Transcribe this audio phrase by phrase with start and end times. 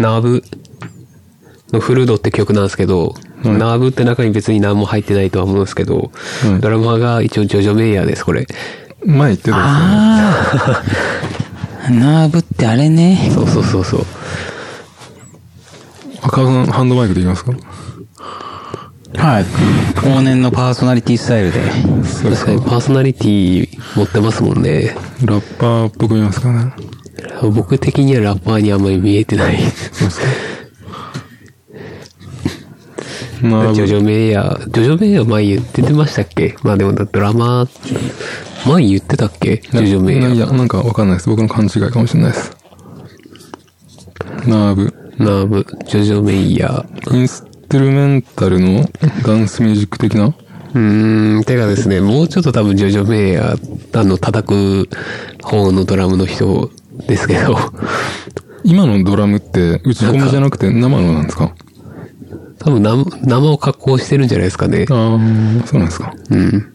[0.00, 0.42] ナーブ
[1.72, 6.10] のフルードって曲なんですけど、はいナーブって中に別に何も入ってないとは思うんですけど、
[6.42, 8.46] はいドラマーが一応ジョジョ・メイヤーです、これ。
[9.04, 10.82] 前言ってたあ
[11.86, 11.90] あ。
[11.90, 13.30] ナーブってあれね。
[13.32, 14.06] そうそうそうそう。
[16.22, 17.52] 赤さん、ハンドマイクでいきますか？
[19.16, 19.44] はい。
[20.02, 21.60] 往年のパーソナリティスタイルで。
[22.04, 24.94] そう確かにパーソナリティ持ってますもんね。
[25.24, 26.72] ラッパーっぽく見えますかね。
[27.54, 29.58] 僕的にはラッパーにあんまり見えてない。
[29.58, 30.26] そうですか。
[33.42, 33.74] ナーブ。
[33.74, 36.56] ジョジョ・メイヤー、ジョジョ・メイヤー前言ってましたっけ？
[36.62, 39.56] まあでもドラマー、前言ってたっけ？
[39.56, 40.34] ジョジョ・メイヤー。
[40.34, 41.28] いや、なんかわかんないです。
[41.30, 42.56] 僕の勘違いかもしれないです。
[44.46, 44.94] ナーブ。
[45.18, 47.16] ナーブ、ジョジョ・メイヤー。
[47.16, 48.84] インストゥルメンタルの
[49.24, 50.26] ダンスミュージック的な？
[50.26, 54.88] うーん、てかですね、もうちょっと多分ジョジョ・メイヤー、あの、叩く
[55.42, 56.70] 方のドラムの人
[57.06, 57.56] ですけど、
[58.64, 61.54] 今のドラムって打ち込みじゃなくて生のなんですか？
[62.58, 64.86] 多分生生を加工してるんじゃないですかね。
[64.90, 65.18] あ
[65.62, 66.14] あ、そうなんですか。
[66.30, 66.72] うん。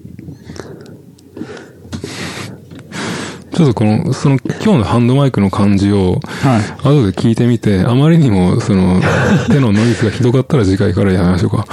[3.54, 6.62] ちょっとこの、その今日のハンドマイクの感じを、はい。
[6.84, 9.00] 後で聞いてみて、あまりにも、その、
[9.48, 11.66] 手のノイズがひどかったら次回からやめましょうか。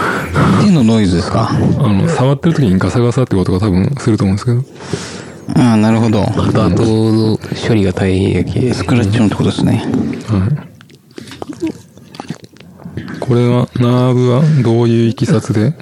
[0.64, 1.50] 手のノイズですか？
[1.50, 4.62] あの、触ってる時にガサガサってことが多分すると思うんですけど。
[5.54, 6.22] ああ、なるほど。
[6.22, 8.72] あと後の処理が大変やけ。
[8.72, 9.84] スクラッチ音ってことですね。
[10.28, 10.72] はい。
[13.20, 15.74] これは、ナーブはどういういきさつで？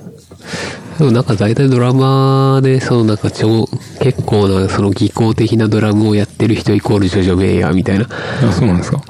[0.98, 3.66] でもなんか大体ドラマーで、そのなんか超、
[4.02, 8.06] 結構なその技巧的なドラムをやってる人イコールジョジョ・メイヤーみたいな、
[8.46, 9.02] あ、そうなんですか。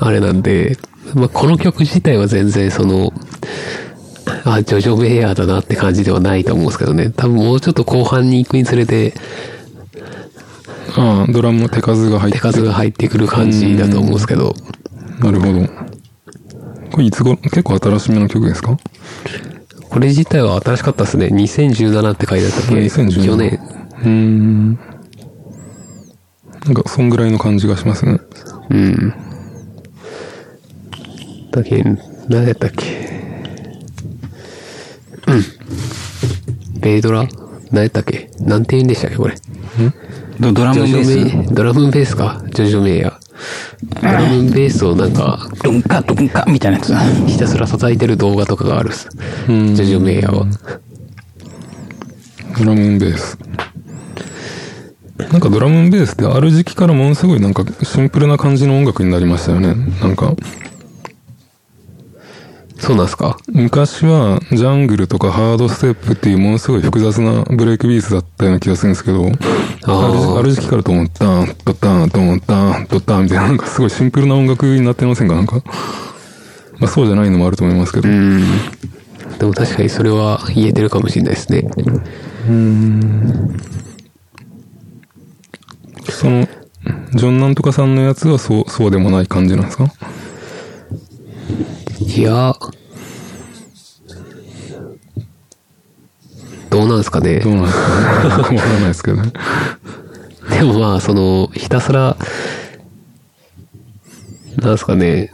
[0.00, 0.76] あれなんで、
[1.14, 3.12] まあ、この曲自体は全然その、
[4.44, 7.10] あ、ジョジョ・メイヤーだなって感じではないと思うんですけどね。
[7.10, 9.14] 多分もうちょっと後半に行くにつれて、
[10.96, 14.54] ああ、ドラムの手数が入って手数が入ってくる感じだと思うんですけど、
[15.20, 15.66] なるほど。
[16.92, 18.76] これいつ頃、結構新しめの曲ですか？
[19.90, 21.26] これ自体は新しかったですね。
[21.26, 23.58] 2017って書いてあったっけ？2017去年。
[24.02, 24.78] うーん。
[26.64, 28.20] なんか、そんぐらいの感じがしますね。
[28.70, 29.14] うん。
[31.50, 31.96] だけど、
[32.28, 32.84] 何やったっけ？
[32.86, 32.97] うん。
[36.80, 37.26] ベイドラ？
[37.70, 38.30] 何やったっけ？
[38.40, 39.34] なんて言うんでしたっけこれ？
[40.40, 42.42] ドドラムベーメイ、ドラムベースか？
[42.52, 43.18] ジョジョメイヤー。
[44.00, 45.62] ドラムベースをなんか、ス。
[45.62, 46.94] ドンカドンカみたいなやつ。
[47.26, 49.08] ひたすら叩いてる動画とかがあるっす。
[49.46, 50.46] ジうんョジョメイヤーは。
[52.58, 53.38] ドラムンベース。
[55.30, 59.74] なんかドラムンベースってある時期からものすごいなんかシンプルな感じの音楽になりましたよね。
[60.00, 60.34] なんか、
[62.78, 63.36] そうなんすか？
[63.48, 69.26] 昔はジャングルとかハードステップっていうものすごい複雑なブレイクビーツだったような気がするんですけど、
[69.86, 75.34] ある時期からと思ったん、とったん、と思ったん、とったんみたいななんかすごいシンプルな音楽になってませんか？
[75.34, 75.60] なんか。
[76.78, 78.08] まあそうじゃないのもあると思いますけど。
[78.08, 78.42] うん。
[79.38, 81.68] でも確かにそれは言えてるかもしれないですね。
[86.10, 86.48] その、
[87.14, 89.92] ジョンなんとかさんのやつはそう、そうでもない感じなんですか？
[92.00, 92.54] いや、
[96.70, 97.50] どうなんですかねど。
[97.50, 99.32] うなんですかねわからないですけどね。
[100.50, 102.16] でもまあ、その、ひたすら、
[104.56, 105.32] なんですかね、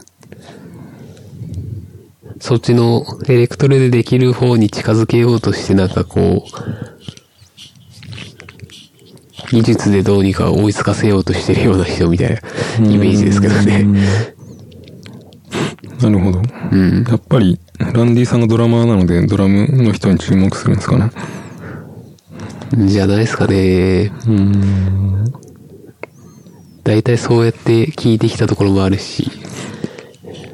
[2.39, 6.49] そっちのエレクトロでできる方に近づけようとしてなんかこう、
[9.51, 12.35] 技術でどうにか追いつかせようとしてるような人みたいな
[12.87, 14.34] イメージですけどね。
[16.01, 16.41] なるほど。
[16.71, 17.03] うん。
[17.07, 21.11] やっぱり、ランディさんがドラマーなので、ドラムの人に注目するんですかね。
[22.87, 24.11] じゃないですかね。
[24.27, 25.33] うん。
[26.83, 29.31] 大体そうやって聞いてきたところもあるし、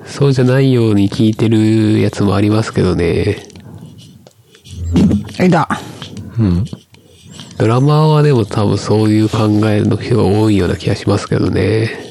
[0.06, 3.38] そうじゃないように聞いてるやつもありますけどね。
[5.40, 5.68] えいだ
[6.38, 6.66] うん。
[7.58, 12.11] ドラマーはでも多分そういう考えの人が多いような気がしますけどね。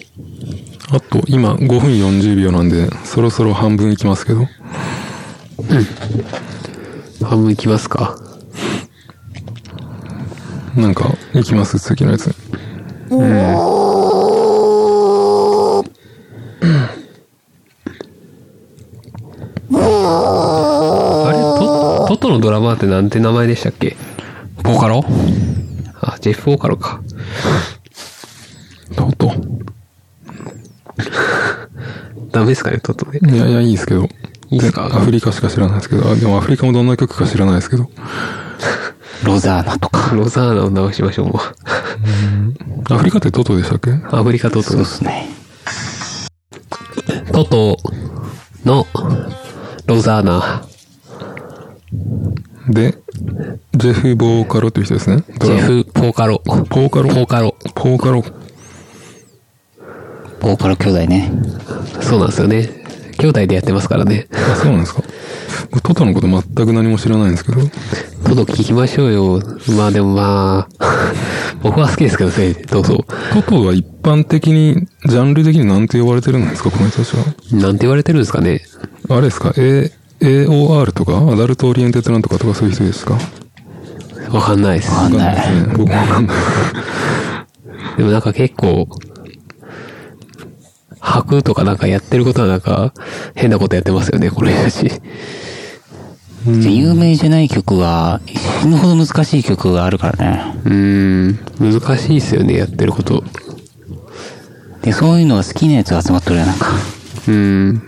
[0.92, 4.48] あと、今、5分40秒なんで、そろそろ半分いきますけど。
[7.24, 8.18] 半分いきますか。
[10.74, 11.78] なんか、いきます？
[11.78, 12.28] 次のやつ。
[12.28, 12.32] あ
[21.32, 23.96] れトトトのドラマーってなんて名前でしたっけ？
[24.62, 25.04] ボーカロ？
[26.00, 27.00] あ、ジェフ・オーカロか。
[28.96, 29.32] トト。
[32.32, 33.18] ダメですかね、トトで。
[33.18, 34.08] いやいや、いいですけど。
[34.50, 34.86] いいっすか？
[34.86, 36.08] アフリカしか知らないですけど。
[36.10, 37.90] あ、でもアフリカもどんな曲か知らないですけど。
[39.24, 40.14] ロザーナとか。
[40.14, 41.40] ロザーナを直しましょう、も
[42.90, 42.94] う。
[42.94, 43.92] アフリカってトトでしたっけ？
[44.16, 45.28] アフリカトトそうですね。
[47.32, 47.76] トトト
[48.64, 48.86] の
[49.86, 50.62] ロザーナ、
[52.68, 52.98] で、
[53.74, 55.24] ジェフ・ボーカロという人ですね。
[55.40, 56.40] ジェフ・ポーカロ。
[56.44, 57.56] ポーカロポーカロ。
[57.74, 58.24] ポーカロ。
[60.40, 61.30] ボーカル兄弟ね。
[62.00, 62.68] そうなんですよね。
[63.18, 64.26] 兄弟でやってますからね。
[64.32, 65.02] あ、そうなんですか？
[65.70, 67.60] 僕トトのこと全く何も知らないんですけど。
[68.24, 69.42] トト聞きましょうよ。
[69.76, 70.86] まあでもまあ、
[71.62, 73.04] 僕は好きですけどね、どうぞ。
[73.34, 77.24] トトは一般的に、ジャンル的に何て呼ばれてるんですか、この人たちは。
[77.52, 78.62] なんて言われてるんですかね。
[79.10, 79.90] あれですか ?A、
[80.22, 83.18] AOR とか adult oriented なんとかとかそういう人ですか？
[84.30, 84.90] わかんないです。
[84.92, 85.74] わかんないですね。
[85.76, 86.36] 僕もわかんない。
[87.98, 88.88] でもなんか結構、
[91.20, 92.92] 吐くとかなんかやってることはなんか
[93.34, 94.90] 変なことやってますよね、この人たち。
[96.46, 98.20] で有名じゃない曲が、
[98.62, 100.42] 死ぬほど難しい曲があるからね。
[100.64, 101.38] うーん、
[101.80, 103.22] 難しいですよね、やってること。
[104.82, 106.66] で、そういうのが好きなやつが集まっとるやなんか。
[107.28, 107.82] うーん。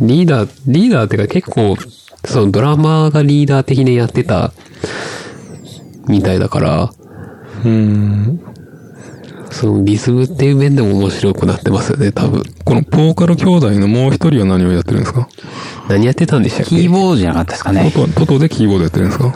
[0.00, 1.76] リーダー、リーダーっていうか結構、
[2.24, 4.52] そのドラマーがリーダー的にやってた、
[6.06, 6.92] みたいだから、
[7.64, 8.40] うん。
[9.58, 12.42] そのリズムっていう面でも面白くなってますよね、多分。
[12.62, 15.28] このポーカロ兄弟のもう一人は何をやってるんですか？
[15.88, 16.76] 何やってたんでしたっけ？
[16.76, 17.90] キーボードじゃなかったですかね。
[17.90, 19.32] トトトトでキーボードやってるんですか？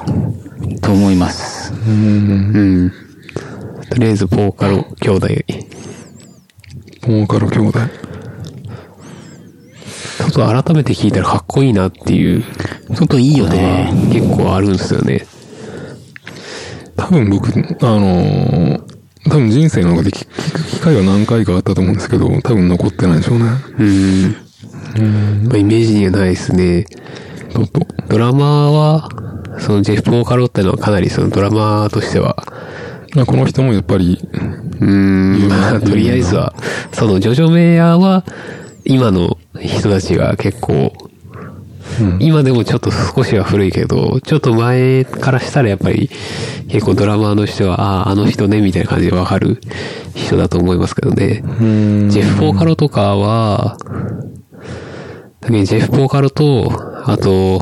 [0.82, 1.72] と思います。
[1.72, 2.92] うん。
[3.88, 5.28] とりあえず、ポーカロ兄弟。
[7.00, 7.78] ポーカロ兄弟。
[10.18, 12.44] ちょっと改めて聞いたらかっこいいなっていう、
[12.94, 13.90] ちょっといいよね。
[14.12, 15.26] 結構あるんですよね。
[16.94, 18.79] 多分僕、あのー
[19.24, 23.44] 多分人生の中で聞聞く機会は何回かあったと思うんですけど、多分残ってないでしょうね。
[23.78, 25.48] うん。
[25.48, 26.86] まあ、イメージにはないですね。
[27.52, 27.86] トト。
[28.08, 29.08] ドラマーは、
[29.58, 32.36] そのジェフ・ポーカロってのはかなりそのドラマーとしては、
[33.14, 34.18] まあこの人もやっぱり、
[34.80, 36.54] うーん、まあ、とりあえずは、
[36.92, 38.24] そのジョジョ・メイヤーは、
[38.84, 40.92] 今の人たちが結構、
[42.18, 46.10] 今でもちょっと少しは古いけど、ちょっと前からしたらやっぱり
[46.68, 49.60] 結構ドラマーの人は、ああ、あの人ね、みたいな感じでわかる
[50.14, 51.42] 人だと思いますけどね。
[52.10, 53.76] ジェフ・ポーカロとかは、
[55.40, 56.70] だけどジェフ・ポーカロと、
[57.06, 57.60] あと、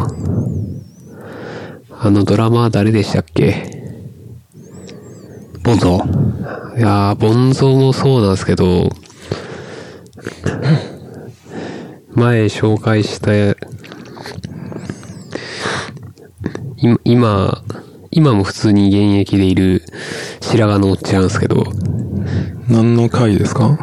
[2.00, 3.76] あのドラマー誰でしたっけ？
[5.64, 6.00] ボンゾ
[6.76, 8.88] いやー、ボンゾーもそうなんですけど、
[12.14, 13.56] 前紹介した、い
[17.04, 17.62] 今、
[18.10, 19.82] 今も普通に現役でいる
[20.40, 21.64] 白髪のおっちゃんですけど、
[22.68, 23.78] 何の回ですか？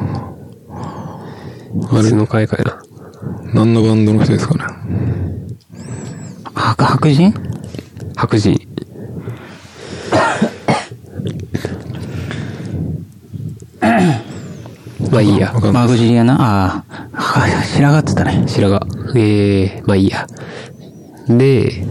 [1.91, 2.81] あれの回かいな。
[3.53, 4.63] 何のバンドの人ですかね？
[6.53, 7.33] 白、白人？
[8.15, 8.64] 白人。
[15.15, 15.53] まあいいや。
[15.71, 16.35] マグジリアな。
[16.39, 16.83] あ
[17.13, 18.43] あ、白髪って言ったね。
[18.47, 19.19] 白髪。
[19.21, 20.27] ええー、まあいいや。
[21.29, 21.85] で、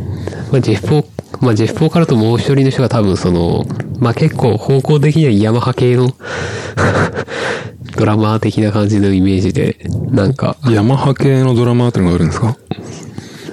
[0.53, 1.07] まあ、ジェフ・ポー、
[1.41, 3.65] まあ、ジェフ・ポーカルともう一人の人が多分その、
[3.99, 6.11] まあ、結構方向的にはヤマハ系の
[7.97, 9.79] ドラマー的な感じのイメージで、
[10.11, 10.57] なんか。
[10.69, 12.57] ヤマハ系のドラマーってのがあるんですか？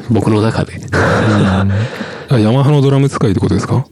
[0.09, 3.85] 僕の中であ、ヤマハのドラム使いってことですか？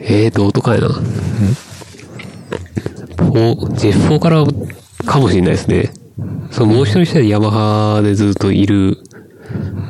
[0.00, 0.88] ええー、どうとかやな。
[0.88, 0.96] うん
[3.20, 4.44] F4、Z4 から
[5.06, 5.92] かもしれないですね。
[6.50, 8.98] そのもう一人したらヤマハでずっといる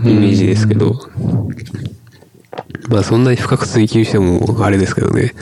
[0.04, 0.94] イメージですけど、
[2.88, 5.32] まあそんなに深く追求してもあれですけどね。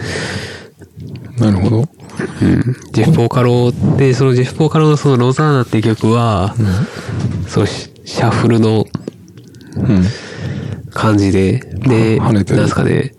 [1.39, 1.89] なるほど。
[2.43, 2.77] うん。
[2.93, 8.87] ジェフ・ポーカローって、そのジェフ・ポーカローのそのロザーナっていう曲は、うん、そう、シャッフルの
[10.91, 13.15] 感じで、うん、で、なんですかね、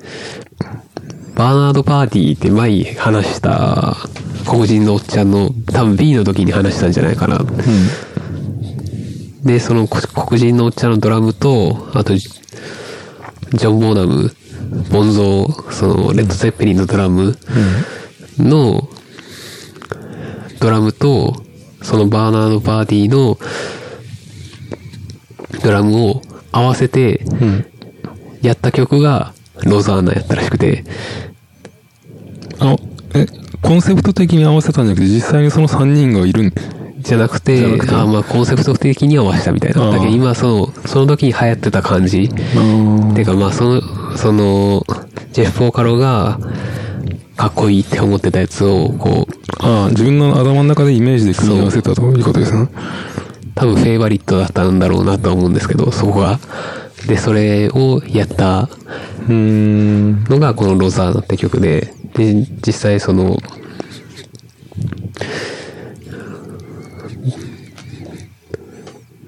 [1.36, 3.96] バーナード・パーティーって前に話した
[4.50, 7.40] 黒人のおっちゃんの、多分 B の時に話したんじゃないかな。
[9.44, 14.32] で、そのこ黒人のおっちゃんのドラムと、あと、ジョン・ボーナム、
[14.92, 17.38] ボンゾー、その、レッド・ゼッペリンのドラム
[18.40, 18.90] の、
[20.60, 21.44] ドラムと、
[21.84, 23.38] そのバーナード・パーティーの
[25.64, 27.24] ドラムを合わせて、
[28.42, 30.84] やった曲が、ロザーナやったらしくて、
[32.60, 32.89] あ、え、
[33.62, 36.54] コンセプト的に合わせたんじゃなくて、実際にその3人がいるん
[37.00, 39.92] じゃなくて、くてあまあコンセプト的には合わせたみたいな。
[39.92, 42.30] だけど今その、その時に流行ってた感じ。
[42.32, 44.86] あてかまあその、その、
[45.32, 46.40] ジェフ・ポーカロが、
[47.38, 52.68] かっこいいって思ってたやつを、こう、ああ、自分の頭の中でイメージで組み合わせたということですね。
[53.56, 56.40] 多分フェイバリットだったんだろうなとは思うんですけど、そこが。
[57.08, 58.68] で、それをやった。
[59.30, 63.38] のがこのロザーナって曲で、で、実際その、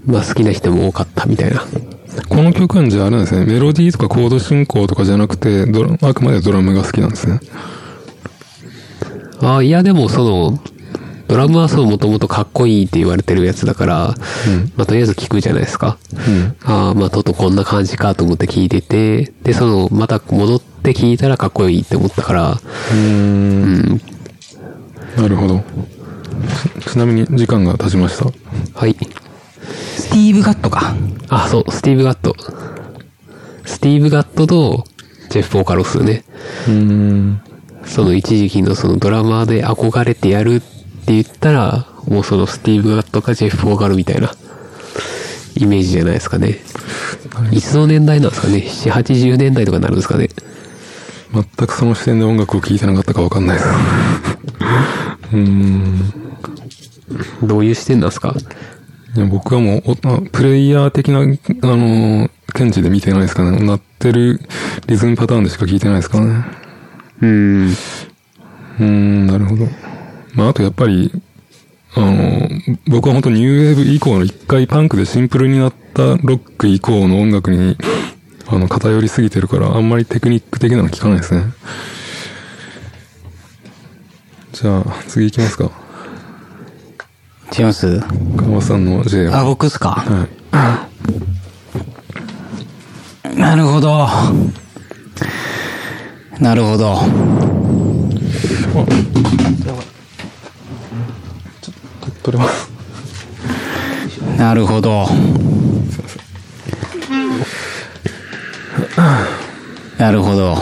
[0.06, 1.64] まあ好きな人も多かったみたいな。
[2.30, 3.46] この曲はじゃああれなんですね。
[3.46, 7.40] メロディーとかコード進行とかじゃなくて、ドラあくまでドラムが好きなんですね。
[9.42, 10.60] ああ、いやでもその、
[11.32, 14.16] ドラムはそうもともとかっこいいって言われてるやつだから、
[14.76, 15.98] まあとりあえず聞くじゃないですか。
[16.14, 16.56] うん。
[16.66, 24.02] ああ、まあとっとこんな感じかと思って聞いてて、で、その、また戻って聞いたらかっこいいって思ったから、うーん。
[25.16, 25.22] うん。
[25.22, 25.64] なるほど。
[26.82, 28.26] ちちなみに時間が経ちました？
[28.78, 28.98] はい。
[29.96, 30.94] スティーブ・ガットか。
[31.30, 32.36] あ、そう、スティーブ・ガット。
[33.64, 34.84] スティーブ・ガットと、
[35.30, 36.26] ジェフ・ボーカロスね。
[36.68, 37.42] うーん。
[37.86, 40.62] その一時期のそのドラマーで憧れてやるっ
[41.06, 44.32] て言ったら、もうそのスティーブ・ガットかジェフ・フォーガルみたいな
[45.58, 46.60] イメージじゃないですかね。
[47.52, 50.30] いつの年代なんですかね ?7、80年代とかになるんですかね
[51.34, 53.70] 全くその視点で音楽を聴いてなかったかわかんないです。
[55.32, 56.14] うーん。
[57.44, 58.36] どういう視点なんですか？
[59.16, 63.60] いや僕はもうプレイヤー的な、あのー、見地で見てないですかね。
[63.60, 64.42] 鳴ってる
[64.88, 66.46] リズムパターンでしか聞いてないですからね。
[67.22, 67.70] うーん。
[67.70, 69.68] うーん、なるほど。
[70.34, 71.12] まあ、あとやっぱり、
[71.96, 72.50] あの、
[72.88, 77.76] 僕は本当ニューウェーブ以降の一回パンクでシンプルになったロック以降の音楽に、
[78.48, 81.44] あの、偏りすぎてるから、あんまりテクニック的なの聞かないですね。
[84.54, 85.72] じゃあ、次行きますか。
[87.58, 88.00] 違います？
[88.38, 89.44] 川さんの J あ、は。
[89.46, 89.90] 僕っすか？
[90.52, 90.88] は
[93.34, 93.38] い。
[93.38, 94.08] なるほど。
[96.40, 96.96] なるほど。
[102.24, 102.70] 取れます。
[104.38, 105.08] なるほど。
[109.98, 110.56] なるほど。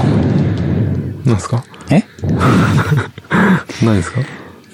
[1.26, 1.64] なんですか？
[1.90, 2.04] え？
[3.86, 4.20] 何ですか？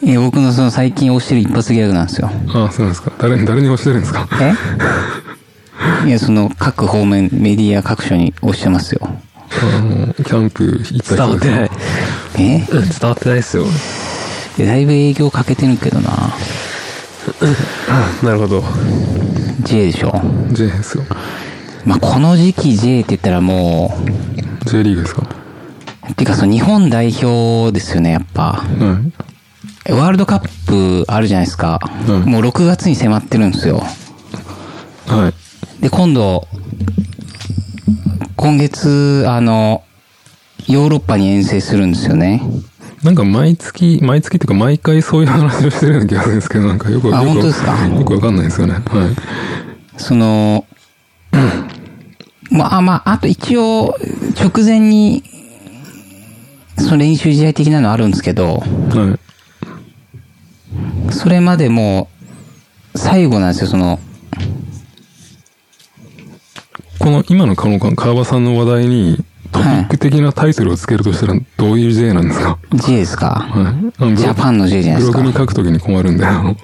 [0.02, 2.30] いや僕のその最近推してる一発ギャグなんですよ。
[2.54, 3.12] ああ、そうなんですか？
[3.18, 4.28] 誰、誰に押してるんですか？
[4.42, 6.08] え？
[6.08, 9.02] いや、その各方面、メディア各所に推してますよ。
[9.08, 11.72] あの、キャンプ行った伝わってない。
[12.40, 12.68] え？
[12.72, 13.66] うん伝わってないですよ。
[14.58, 16.10] だいぶ営業かけてるけどな。
[18.24, 18.64] なるほど。
[19.64, 20.22] J でしょ。
[20.52, 21.04] J ですよ。
[21.86, 23.96] まあ、この時期 J って言ったらも
[24.66, 25.24] J リーグですか？
[26.10, 28.44] う、てかその日本代表ですよね、やっぱ。
[28.54, 29.00] は
[29.88, 29.92] い。
[29.92, 31.80] ワールドカップあるじゃないですか。
[32.08, 33.84] うんもう6月に迫ってるんですよ。
[35.08, 35.32] は
[35.80, 35.82] い。
[35.82, 36.48] で、今度、
[38.36, 39.84] 今月、あの、
[40.68, 42.42] ヨーロッパに遠征するんですよね。
[43.06, 47.88] なんか毎月、毎月っていうか毎回そういう話をしてるような気がするんですけど、なんかよく、あよく本当ですか？
[47.88, 48.74] よくわかんないですよね。
[48.74, 50.02] はい。
[50.02, 50.66] その、
[52.50, 53.96] まあまあ、あと一応、
[54.44, 55.24] 直前に、
[56.80, 59.18] その練習試合的なのあるんですけど、は
[61.08, 61.14] い。
[61.14, 62.10] それまでも
[62.96, 64.00] う、最後なんですよ、その、
[66.98, 69.24] この今の川川場さんの話題に
[69.56, 73.48] トピック的なタイトルをつけるとしたらどういう J なんですか？J ですか？
[73.50, 74.16] はい。
[74.18, 75.18] ジャパンの J じゃないですか？
[75.20, 76.62] ブログに書くときに困るんで、あの、ジ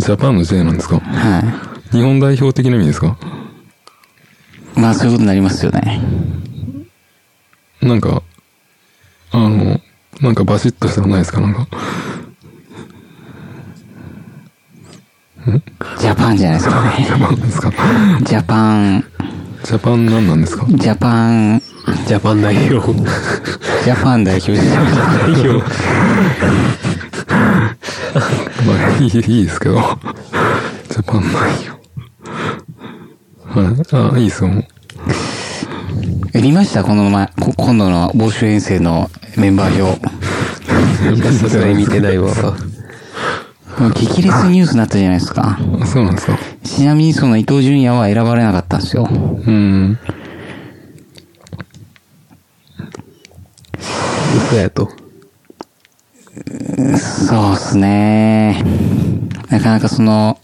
[0.00, 1.00] ャパンの J なんですか？
[1.00, 1.42] は
[1.90, 3.16] 日本代表的な意味ですか？
[4.76, 4.80] い。
[4.80, 6.00] まあそういうことになりますよね。
[7.82, 8.22] なんか、
[9.32, 9.80] あの、
[10.20, 11.40] なんかバシッとしたのないですか？
[11.40, 11.66] なんか。
[15.98, 16.82] ジャパンじゃないですか？
[16.84, 17.04] ね。
[17.06, 17.72] ジャパンですか？
[18.22, 19.04] ジャパン、
[19.64, 20.64] ジャパン何なんですか？
[20.68, 21.60] ジャパン、
[22.06, 22.92] ジャパン代表。
[23.84, 24.72] ジャパン代表ですよ。
[24.74, 25.48] 代表。
[28.64, 29.74] まあ、いい、いいですけど。
[29.74, 33.60] ジャパン代表。
[33.60, 34.14] はい。
[34.14, 34.48] あ、いいですよ。
[34.50, 34.64] もう
[36.34, 36.82] え見ました？
[36.82, 40.00] この前、こ今度の募集遠征のメンバー表。
[41.38, 42.32] さすがに見てないわ。
[43.94, 45.58] 激烈ニュースになったじゃないですか。
[45.80, 46.38] あ そうなんですか。
[46.64, 49.08] ちなみにその伊藤純也は選ばれなかったんですよ。
[49.10, 49.14] う
[49.50, 49.98] ん。
[54.48, 54.88] 嘘やと？
[56.96, 58.62] そうっすね。
[59.48, 60.38] なかなかその、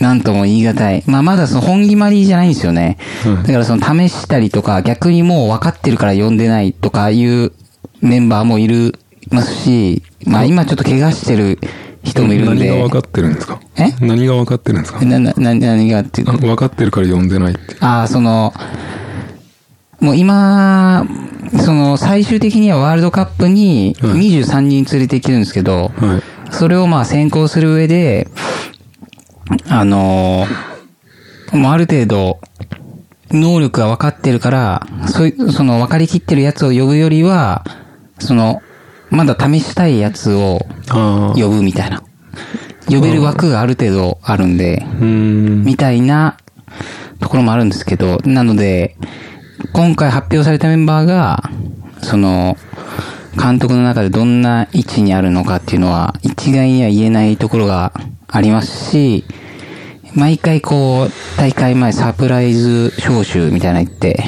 [0.00, 1.02] なんとも言い難い。
[1.06, 2.98] まあまだその本決まりじゃないんですよね。
[3.26, 7.52] うんだからその試したりとか、逆にもう分かってるから呼んでないとかいう
[8.00, 8.98] メンバーもいる、
[9.30, 11.58] ますし、まあ今ちょっと怪我してる
[12.02, 12.68] 人もいるんで。
[12.68, 13.60] 何が分かってるんですか？
[13.76, 13.94] え？
[14.00, 15.04] 何が分かってるんですか？
[15.04, 17.76] な、な、な何がっていう分かってるから呼んでないって。
[17.80, 18.52] ああ、その、
[20.00, 21.06] もう今、
[21.64, 26.18] その最終的にはワールドカップにはい23人連れてきてるんですけど、は
[26.50, 26.52] い。
[26.52, 28.28] それをまあ先行する上で、
[29.68, 30.72] あのー
[31.52, 32.40] もうある程度、
[33.30, 37.62] 能力が分かってるから、そういう、その分かりきってるやつを呼ぶよりは、
[38.18, 38.62] その、
[39.12, 40.66] まだ試したいやつを。
[41.34, 42.02] 呼ぶみたいな。
[42.88, 45.64] 呼べる枠がある程度あるんで、うん。
[45.64, 46.38] みたいな
[47.20, 48.96] ところもあるんですけど、なので、
[49.74, 51.50] 今回発表されたメンバーが、
[52.02, 52.56] その、
[53.40, 57.92] 監督の中でどんな位置にあるのかっていうのは、一概には言えないところが
[58.28, 59.24] ありますし、
[60.14, 64.24] 毎回こう、大会前サプライズ招集みたいなの言って、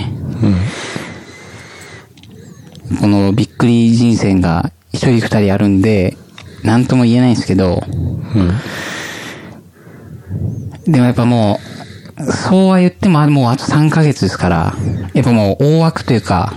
[3.01, 6.17] このびっくり人選が一人二人あるんで、
[6.63, 7.83] なんとも言えないんですけど、
[10.87, 11.59] でもやっぱも
[12.19, 14.75] う、そうは言っても、あもうあと3ヶ月ですから、
[15.13, 16.55] やっぱもう大枠というか、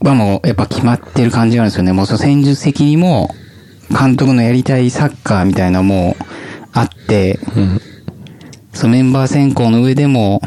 [0.00, 1.92] はもうやっぱ決まってる感じがあるんですよね。
[1.92, 3.34] もうその戦術的にも、
[3.90, 6.16] 監督のやりたいサッカーみたいなのも
[6.72, 7.38] あって、
[8.74, 10.42] そのメンバー選考の上でも、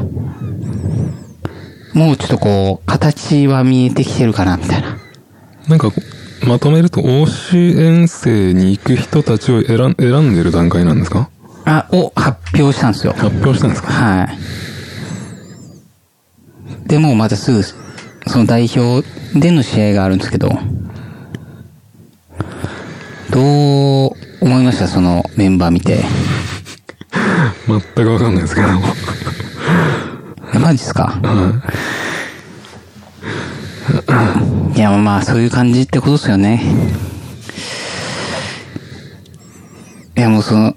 [1.93, 5.00] もうちょっとこう、形は見えてきてるかな、みたいな。
[5.67, 5.91] なんか、
[6.47, 11.29] まとめると、欧州遠征に行く人たちを選ん選んでる段階なんですか？
[11.65, 13.13] あ、を発表したんですよ。
[13.13, 13.91] 発表したんですか？
[13.91, 14.37] はい。
[16.87, 19.07] でもまたすぐ、その代表
[19.39, 20.49] での試合があるんですけど、
[23.29, 23.39] ど
[24.07, 24.87] う思いました？
[24.87, 26.03] そのメンバー見て。
[27.67, 28.67] 全くわかんないですけど。
[30.53, 31.19] えマジっすか？
[31.23, 32.00] はい
[34.79, 36.61] や、まあ、そういう感じってことですよね。
[40.17, 40.75] いや、もうその、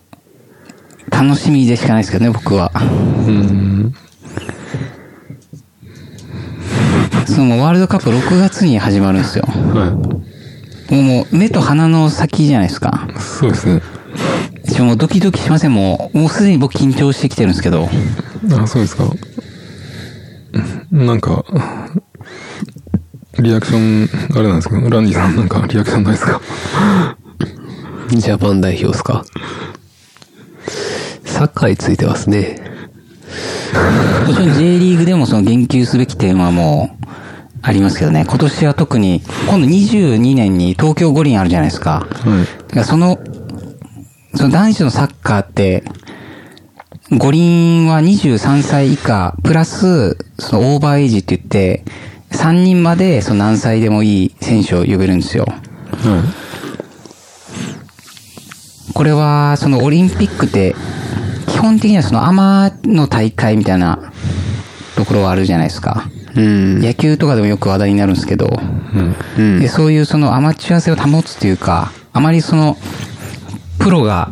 [1.11, 2.73] 楽しみでしかないですけどね、僕は。
[2.75, 2.79] い。
[3.29, 3.95] うん。
[7.27, 9.45] そのワールドカップ6月に始まるんですよ。
[9.47, 9.91] は
[10.91, 13.09] もうもう目と鼻の先じゃないですか。
[13.17, 13.21] い。
[13.21, 13.83] そうですね。
[14.73, 16.19] ちょもうドキドキしません、もう。
[16.19, 17.89] もうすでに僕緊張してきてるんですけど。
[18.59, 19.05] あ、そうですか。
[20.91, 21.45] なんか、
[23.39, 26.41] リアクション、あれなんですけど、ランディさんなんかリアクションないですか？
[28.11, 29.25] ジャパン代表ですか？
[31.25, 32.61] サッカーについてはですね。
[34.27, 36.97] もちろん J リーグでもその言及すべきテーマも
[37.61, 38.25] ありますけどね。
[38.27, 42.07] 今年は特に、今度22年に東京五輪あるじゃないですか。
[42.11, 42.45] はい。
[42.69, 43.19] だからその、
[44.35, 45.83] その男子のサッカーって、
[47.11, 51.85] 五輪は23歳以下、プラス、そのオーバーエイジって言って、
[52.35, 55.47] 3人までその何歳でもいい選手を呼べるんですよ。
[55.47, 56.45] は
[58.95, 60.77] これは、そのオリンピックって、
[61.49, 63.99] 基本的にはそのアマの大会みたいな
[64.95, 66.09] ところはあるじゃないですか。
[66.37, 66.81] うん。
[66.81, 68.57] 野球とかでもよく話題になるんですけど。
[69.37, 72.77] うんで、そういうそのアマチュア性を保つというか、あまりその、
[73.81, 74.31] プロが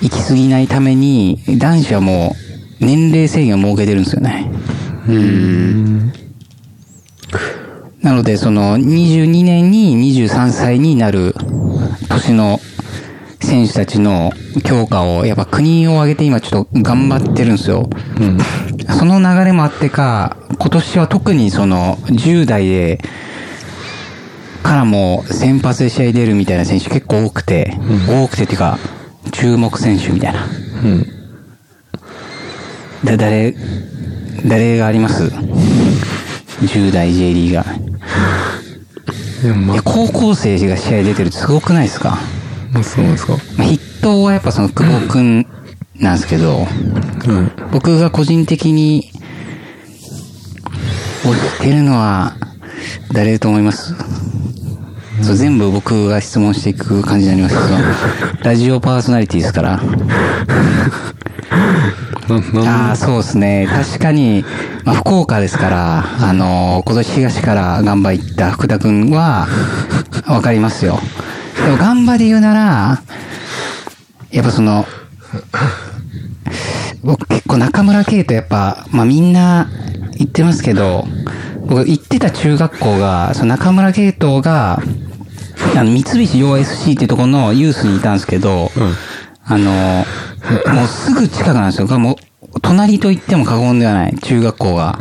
[0.00, 2.34] 行き過ぎないために、男子はも
[2.80, 4.50] う年齢制限を設けてるんですよね。
[5.08, 6.12] うん。
[8.08, 11.34] なので、その22年に23歳になる
[12.08, 12.58] 年の
[13.38, 14.32] 選手たちの
[14.64, 17.90] 強化を、やっぱ国を挙げて今ちょっと頑張ってるんですよ。
[18.18, 18.38] うん。
[18.94, 22.98] その流れもあってか、今年は特にその10代で、
[24.62, 27.76] からも先発で試合出るみたいな選手結構多くて、
[28.08, 28.78] 多くてっていうか、
[29.32, 30.46] 注目選手みたいな。
[30.46, 30.46] う
[30.88, 31.06] ん。
[33.04, 33.54] で、誰、
[34.46, 35.30] 誰があります？
[36.60, 39.44] ?10 代 J リーガー。
[39.44, 42.18] いや、まいや、高校生が試合出てるってすごくないですか？
[42.74, 43.34] あ、そうですか。
[43.56, 45.46] まあ筆頭はやっぱその久保くん
[45.96, 46.68] なんですけど、はい。
[47.72, 49.10] 僕が個人的に
[51.22, 52.36] 推してるのは
[53.12, 53.94] 誰だと思います、
[55.22, 57.68] そう全部僕が質問していく感じになります
[58.32, 59.80] けど、ラジオパーソナリティですから。
[62.66, 63.66] ああ、そうですね。
[63.70, 64.44] 確かに、
[64.84, 69.46] まあ、福岡ですから、あのー今年東からガンバ行った福田くんは、
[70.26, 70.98] わかりますよ。
[71.64, 73.02] でもガンバで言うなら、
[74.30, 74.86] やっぱその、
[77.02, 79.68] 僕結構中村圭とやっぱ、まあみんな
[80.16, 81.06] 言ってますけど、
[81.66, 84.82] 僕行ってた中学校が、その中村圭斗が、
[85.76, 88.94] あの、三菱洋 SC っていうところのユースにいたんですけど、うん
[89.50, 90.04] あの、
[90.74, 91.98] もうすぐ近くなんですよ。
[91.98, 94.84] もう、隣と言っても過言ではない、中学校が。
[94.84, 94.98] は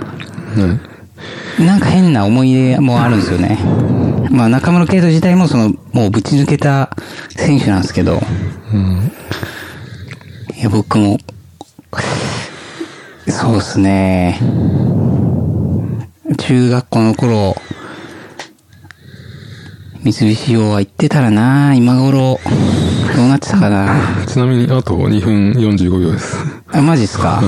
[1.60, 1.64] い。
[1.64, 3.58] なんか変な思い出もあるんですよね。
[4.30, 6.96] まあ中村圭斗自体もその、もうぶち抜けた
[7.30, 8.22] 選手なんですけど、
[8.74, 9.12] うん。
[10.56, 11.18] いや、僕も、
[13.28, 14.40] そうですね。
[16.38, 17.56] 中学校の頃、
[20.04, 22.40] 三菱洋は行ってたらな今頃、
[23.16, 23.90] どうなってたかな？
[24.28, 26.38] ちなみに、あと2分45秒です。
[26.72, 27.42] あ、マジっすか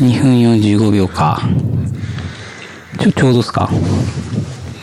[0.00, 1.40] ?2 分45秒か。
[2.98, 3.70] ちょ、ちょうどっすか？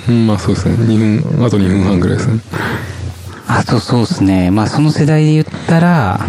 [0.10, 0.76] うん、まあそうですね。
[0.76, 2.39] 2分、あと2分半ぐらいですね。
[3.48, 4.52] あとそうですね。
[4.52, 6.20] まあその世代で言ったら、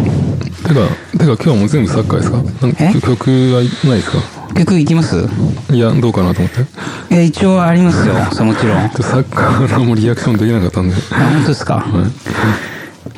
[0.63, 0.79] てか、
[1.11, 3.01] てか今日はもう全部サッカーですか？
[3.01, 4.38] 曲はないですか？
[4.59, 5.15] 曲いきます？
[5.71, 6.65] いや、どうかなと思って。
[7.11, 8.13] え、一応ありますよ。
[8.33, 8.77] そうもちろん。
[8.77, 10.95] あ、サッカーのもリアクションできなかったんで。
[10.95, 11.85] 本当ですか、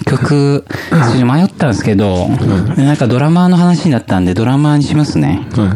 [0.05, 2.27] 曲、ちょっと迷ったんですけど、
[2.77, 5.47] なんかドラマーの話になったんで、ドラマーにしますね。
[5.53, 5.75] は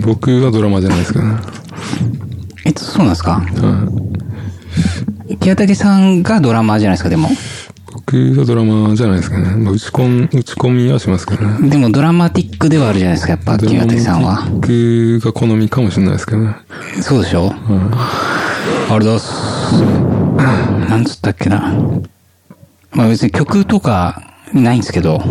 [0.00, 0.02] い。
[0.02, 1.36] 僕はドラマじゃないですけどね。
[2.64, 3.32] えっと、そうなんですか？
[3.32, 3.42] は
[5.28, 5.36] い。
[5.36, 7.28] 清武さんがドラマーじゃないですか、でも。
[8.12, 9.50] 僕はドラマじゃないですけどね。
[9.56, 11.70] まあ、打ち込ん、打ち込みはしますけどね。
[11.70, 14.48] でもドラマティックではあるじゃないですか、やっぱ、清武さんは。
[14.50, 16.56] 僕が好みかもしれないですけどね。
[17.00, 17.54] そうでしょ？
[18.90, 19.30] あれだっす。
[20.88, 21.72] なんつったっけな。
[22.90, 24.20] まあ別に曲とか
[24.52, 25.22] ないんですけど、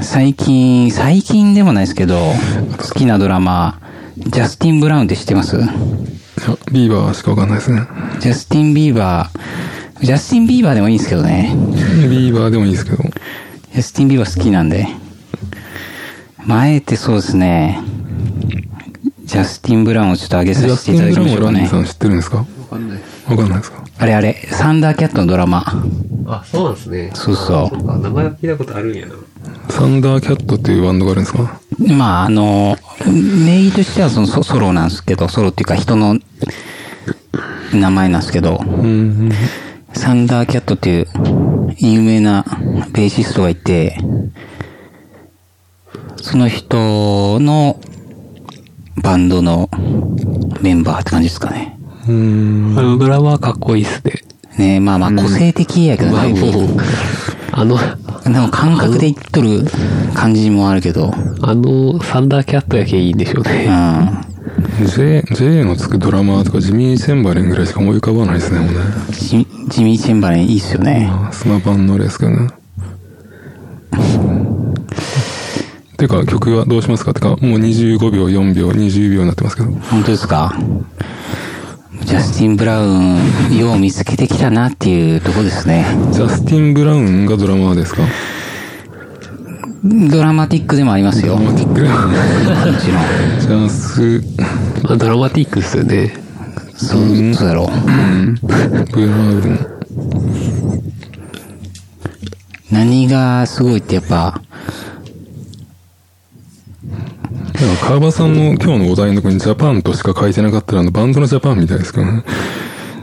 [0.00, 2.32] 最近、最近でもないですけど、
[2.78, 3.78] 好きなドラマー、
[4.18, 5.56] ジャスティン・ブラウンって知ってます？
[6.72, 7.82] ビーバーしかわかんないですね。
[8.18, 9.38] ジャスティン・ビーバー、
[10.02, 11.52] ジャスティン・ビーバーでもいいんですけどね。
[12.08, 13.02] ビーバーでもいいですけど。
[13.02, 14.86] ジャスティン・ビーバー好きなんで。
[16.44, 17.80] まあ、あえてそうですね。
[19.24, 21.84] ジャスティン・ブラウンをちょっと上げさジャスティン・せていただブラウンはランディきましょうかね。
[21.86, 22.36] さん知ってるんですか？
[22.36, 22.98] わかんない。
[22.98, 23.84] わかんないですか？
[23.98, 25.64] あれあれ、サンダーキャットのドラマー。
[26.26, 27.10] あ、そうなんですね。
[27.14, 29.14] そうそう名前は聞いたことあるんやな。
[29.70, 31.60] サンダーキャットっていうバンドがあるんですか？
[31.78, 36.18] まあ、あの、名義としてはそのソソロなんですけど、ソロっていうか人の
[37.74, 39.30] 名前なんですけど、うん。
[39.96, 41.06] サンダーキャットっていう
[41.78, 42.44] 有名な
[42.92, 43.98] ベーシストがいて、
[46.16, 47.80] その人の
[49.02, 49.70] バンドの
[50.60, 51.78] メンバーって感じですかね。
[52.08, 52.74] うん。
[52.78, 54.12] あのドラマはかっこいいっすね。
[54.58, 56.66] ねまあまあ個性的やけど、まあだいぶもう、
[57.52, 57.78] あの、
[58.22, 59.64] でも感覚で言っとる
[60.14, 63.66] 感じもあるけど、あの、サンダーキャットやけいいんでしょううね。
[63.66, 64.35] ん。
[64.94, 68.78] J、J のつくドラマーとかジミー・チェンバレンぐらいしか思い浮かばないですね、もうね。
[69.10, 71.08] ジジミー・チェンバレンいいっすよね。
[71.10, 72.48] あスマパンのレースけどね。
[75.96, 77.14] てか、曲はどうしますか？
[77.14, 79.70] てか、もう25秒、4秒、20秒になってますけど。
[79.70, 80.54] 本当ですか？
[82.04, 83.16] ジャスティン・ブラウン、
[83.58, 85.86] よう見つけてきたなっていうとこですね。
[86.12, 88.02] ジャスティン・ブラウンがドラマーですか？
[89.84, 91.36] ドラマティックでもありますよ。
[91.36, 91.80] もドラマティック
[92.80, 93.68] ちろん。
[93.68, 94.22] ジャス、
[94.82, 96.14] まあ、ドラマティックっすよね。
[96.76, 97.66] そう、そうやろう。
[98.92, 99.76] ブラウン。
[102.70, 104.40] 何がすごいってやっぱ、
[107.82, 112.22] 川場さんの今日のお題のとこにジャパンとしか書いてなかったら、あの、バンドのジャパンみたいですけどね。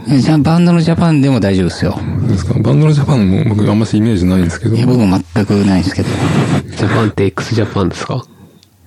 [0.06, 1.98] じゃあバンドのジャパンでも大丈夫ですよ。
[2.20, 2.54] どうですか？
[2.56, 4.76] バンドのジャパンも僕あんましイメージないんですけど。
[4.76, 6.10] いや、僕も全くないですけど。
[6.10, 8.26] ジャパンって x ジャパンですか？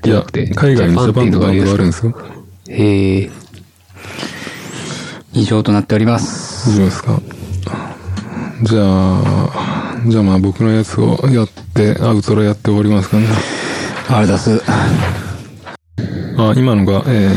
[0.05, 2.15] いや、海外にジャパンとバンドがあるんですよ。
[2.69, 3.31] へえ。
[5.33, 6.71] 以上となっております。
[6.71, 7.21] 以上ですか？
[8.63, 13.27] じゃあ、じゃあまあ僕のやつをやって、アウトロやって終わりますかね。
[14.09, 14.63] あれだす。
[16.39, 17.31] あ、今のが、えー、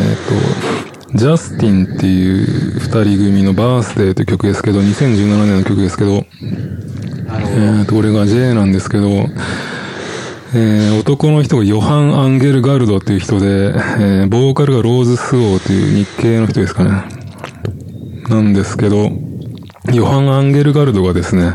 [0.64, 0.69] と、
[1.16, 6.24] ジャスティンっていう二人組のバースデーという曲ですけど、2017年の曲ですけど、
[7.28, 17.04] えー、と、これが J なんですけど、えー、男の人がヨハン・アンゲルガルドっていう人で、えー、ボーカルがローズ・スオーという日系の人ですかね。
[18.30, 19.10] なんですけど、
[19.92, 21.54] ヨハン・アンゲルガルドがですね、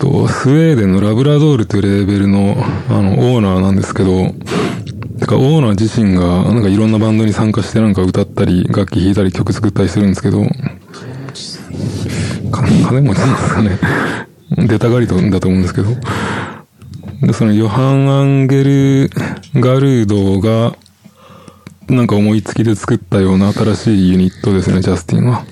[0.00, 2.56] と、スウェーデンのラブラドールというレーベルの、
[2.88, 4.34] あの、オーナーなんですけど、
[5.26, 10.50] てか、オーナー自身が、なんかいろんなバンドに参加してなんか歌ったり、楽器弾いたり曲作ったりするんですけど、か
[12.62, 13.78] 金持ちなんですかね。
[14.68, 15.96] 出たがりとだと思うんですけど。
[17.22, 19.10] で、そのヨハン・アンゲル・
[19.56, 20.76] ガルードが、
[21.88, 25.44] なんか思いつきで作ったような新しいユニットですね、ジャスティンは。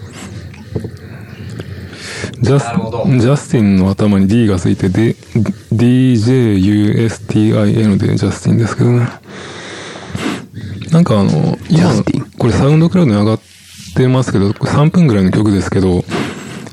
[2.41, 2.65] ジャス
[3.21, 5.17] ジャスティンの頭に D がついて、D、
[5.73, 9.09] DJUSTIN でジャスティンですけどね。
[10.95, 11.91] なんかあの、今
[12.39, 13.41] これサウンドクラウドに上がっ
[13.97, 16.05] てますけど、3分ぐらいの曲ですけど、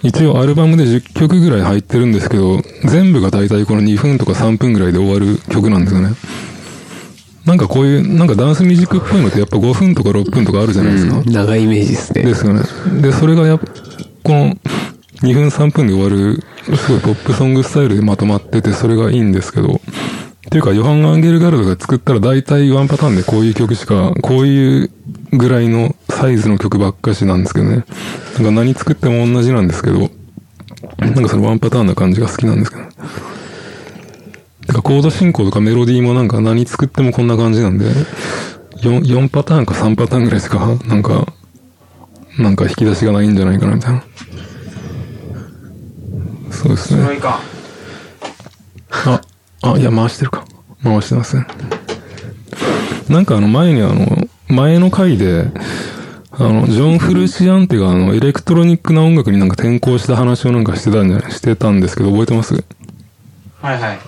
[0.03, 6.13] 一応アルバムで10曲ぐらい入ってるんですけど、全部が大体この2分とか3分ぐらいで終わる曲なんですよね。
[7.47, 11.17] なんかこういう、なんかダンスミュージックっぽいのってやっぱ5分とか6分とかあるじゃないですか。
[11.17, 12.21] うん長いイメージですね。
[12.23, 12.62] ですよね。
[13.01, 13.65] で、それがやっぱ、
[14.21, 14.55] この
[15.23, 16.43] 2分3分で終わる、
[16.77, 19.81] すごいポップソングスタイルでまとまってて、それがいいんですけど、
[20.52, 24.92] っていうか、ヨハン・アンゲルガルドが作ったら大体ワンパターンでこういう曲しか、こういう
[25.32, 27.86] ぐらいのサイズの曲ばっかしなんですけどね。
[28.36, 30.12] なんか何作っても同じなんですけど、
[30.98, 32.84] なんかそのワンパターンな感じが好きなんですけど。
[34.68, 37.86] てか、コード進行とかメロディーもなんか何作ってもこんな感じなんで、
[38.82, 41.32] 4, 4パターンか3パターンぐらいしか、なんか、
[42.38, 44.04] なんか引き出しがないんじゃないかなみたいな。
[46.52, 47.16] そうですね。
[47.22, 47.40] か。
[49.06, 49.22] あ、
[49.63, 50.45] あ、いや、回してるか。
[50.84, 51.45] 回してません。
[53.10, 55.45] なんかあの前にあの、前の回で、
[56.32, 62.54] あの、ジョン・フルシアンテがあの、エレクトロニックな音楽になんか転向した話をなんかしてたんじゃないしてたんですけど、覚えてます？
[63.62, 64.00] はいはい。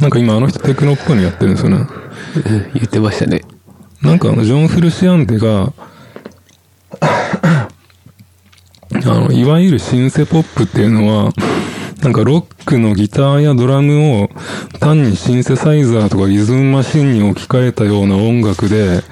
[0.00, 1.86] なんか今あの人テクノっぽいのやってるんですよね。
[2.36, 3.42] う ん言ってましたね。
[4.00, 5.72] なんかあの、ジョン・フルシアンテが、
[7.02, 7.68] あ
[9.04, 11.32] の、いわゆるシンセポップっていうのは、
[12.02, 14.30] なんかロックのギターやドラムを
[14.80, 19.04] 単にシンセサイザーとかリズムマシンに置き換えたような音楽で、ち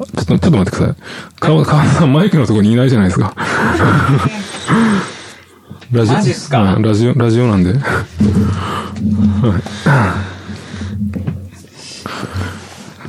[0.00, 0.96] ょっと、ちょっと待ってください。
[1.40, 3.34] 川川田さんマイクのところにいないじゃないですか。
[5.90, 6.74] ラジオ、マジっすか？
[6.74, 7.72] うんラジオ、ラジオなんで。
[7.72, 7.82] はい。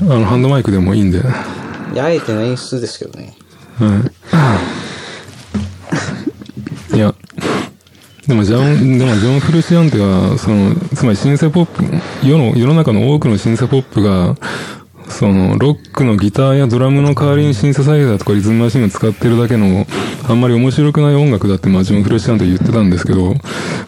[0.02, 1.22] あの、ハンドマイクでもいいんで。
[2.00, 3.36] あえての演出ですけどね。
[3.80, 4.12] はい。
[8.28, 11.84] でもジャン、でもジョン・フルシアンテは、その、つまりシンセポップ、
[12.28, 14.36] 世の、世の中の多くのシンセポップが、
[15.08, 19.86] その、ロックのギターやドラムの代わりにシンセサイザーとかリズムマシンを使ってるだけの、
[20.28, 23.36] あんまり面白くない音楽だって、まあ、ジョン・フルシアンテ言ってたんですけど、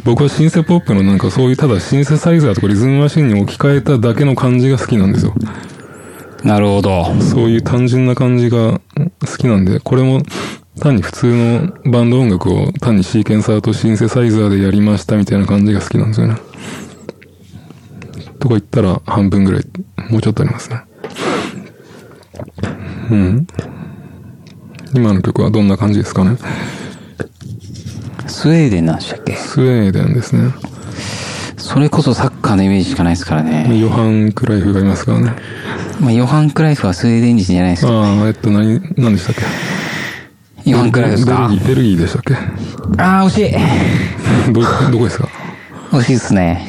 [0.03, 5.33] 僕はシンセポップのなんかそういう、ただシンセサイザーとかリズムマシンに置き換えただけの感じが好きなんですよ。
[6.43, 7.05] なるほど。
[7.21, 8.79] そういう単純な感じが
[9.25, 10.21] 好きなんで、これも
[10.79, 16.35] 単に普通のバンド音楽を単にシーケンサーとシンセサイザーでやりましたみたいな感じが好きなんですよね。
[18.39, 19.65] とか言ったら半分ぐらい、
[20.09, 20.81] もうちょっとありますね。
[23.09, 23.47] うん。
[24.93, 26.37] 今の曲はどんな感じですかね？
[28.27, 29.35] スウェーデンなんでしたっけ？
[29.35, 30.53] スウェーデンですね。
[31.57, 33.77] それこそサッカーのイメージしかないですからね。
[33.79, 35.33] ヨハン・クライフがいますからね。
[35.99, 37.91] まあ、ヨハン・クライフはスウェーデン人じゃないですか。
[37.91, 39.41] ああ、えっと、何、何でしたっけ？
[40.71, 41.47] ヨハン・クライフですか？
[41.49, 42.35] ベルギー、ベルギーでしたっけ？
[43.01, 44.53] ああ、惜しい。
[44.53, 45.29] ど、どこですか？
[45.91, 46.67] 惜しいですね。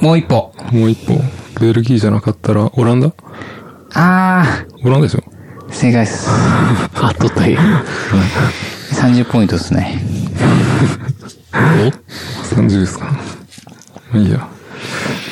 [0.00, 0.52] もう一歩。
[0.72, 1.20] もう一歩。
[1.60, 3.12] ベルギーじゃなかったら、オランダ？
[3.94, 5.22] あオランダでしょ
[5.68, 6.28] あ、正解です。
[6.30, 7.58] あ、取ったよ。
[8.92, 10.00] 30ポイントですね。
[12.54, 13.06] ?30 ですか？
[14.12, 14.38] まあいいや。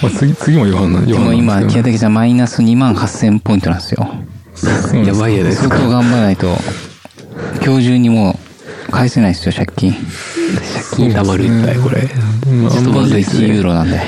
[0.03, 4.09] まあ、次、次もヨハンな、ヨハンなんですけどキヤテキさんマイナス2万8000ポイントなんですよ。
[4.55, 5.77] すやばいじゃないですか。
[5.77, 6.57] 相当頑張らないと、
[7.67, 8.39] 今日中にも
[8.89, 9.93] う返せないですよ、借金。
[9.93, 10.05] 借
[11.11, 12.03] 金溜まるいっぱい、これ。
[12.63, 13.63] まあちょっとまずまずいっす1ユーね。
[13.65, 14.01] ロなんで。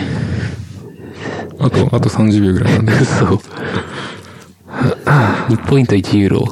[1.59, 2.92] あと、あと30秒ぐらいなんで。
[3.05, 3.40] そう。
[5.49, 6.44] 1ポイント1ユーロ。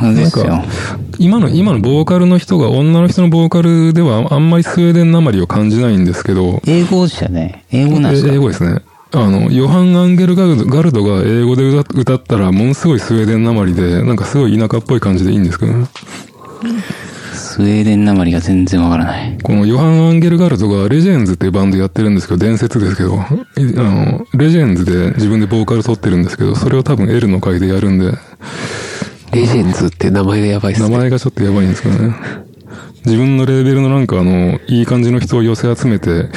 [0.00, 0.64] そうですよ。
[1.18, 7.64] 今の、今のボーカルの人が、女の人のボーカルではあんまりスウェーデンなまりを感じないんですけど、英語でしたね。
[7.70, 8.80] 英語なんですかえ英語ですね。
[9.16, 15.86] あの、ヨハン・アンゲルガルドが英語で歌歌ったら、ものすごいスウェーデンなまりで、なんかすごい田舎っぽい感じでいいんですけどね。
[17.32, 19.38] スウェーデンなまりが全然わからない。
[19.40, 28.06] このヨハン・アンゲルガルドがレジェンズっていうバンドやってるんですけど、伝説ですけど、いあの、レジェンズで自分でボーカル取ってるんですけど、それを多分 L の回でやるんで、
[29.32, 30.96] レジェンズって名前がやばいっす名ね。
[30.96, 32.16] 前がちょっとやばいんですけどね。
[33.04, 36.30] 自分のレーベルのなんかあの、いい感じの人を寄せ集めて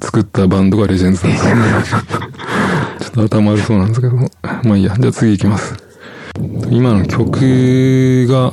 [0.00, 1.62] 作ったバンドがレジェンズなんですよね。
[3.00, 4.16] ちょっと頭悪そうなんですけど。
[4.16, 4.94] まあいいや。
[4.98, 5.74] じゃあ次行きます。
[6.70, 8.52] 今の曲が、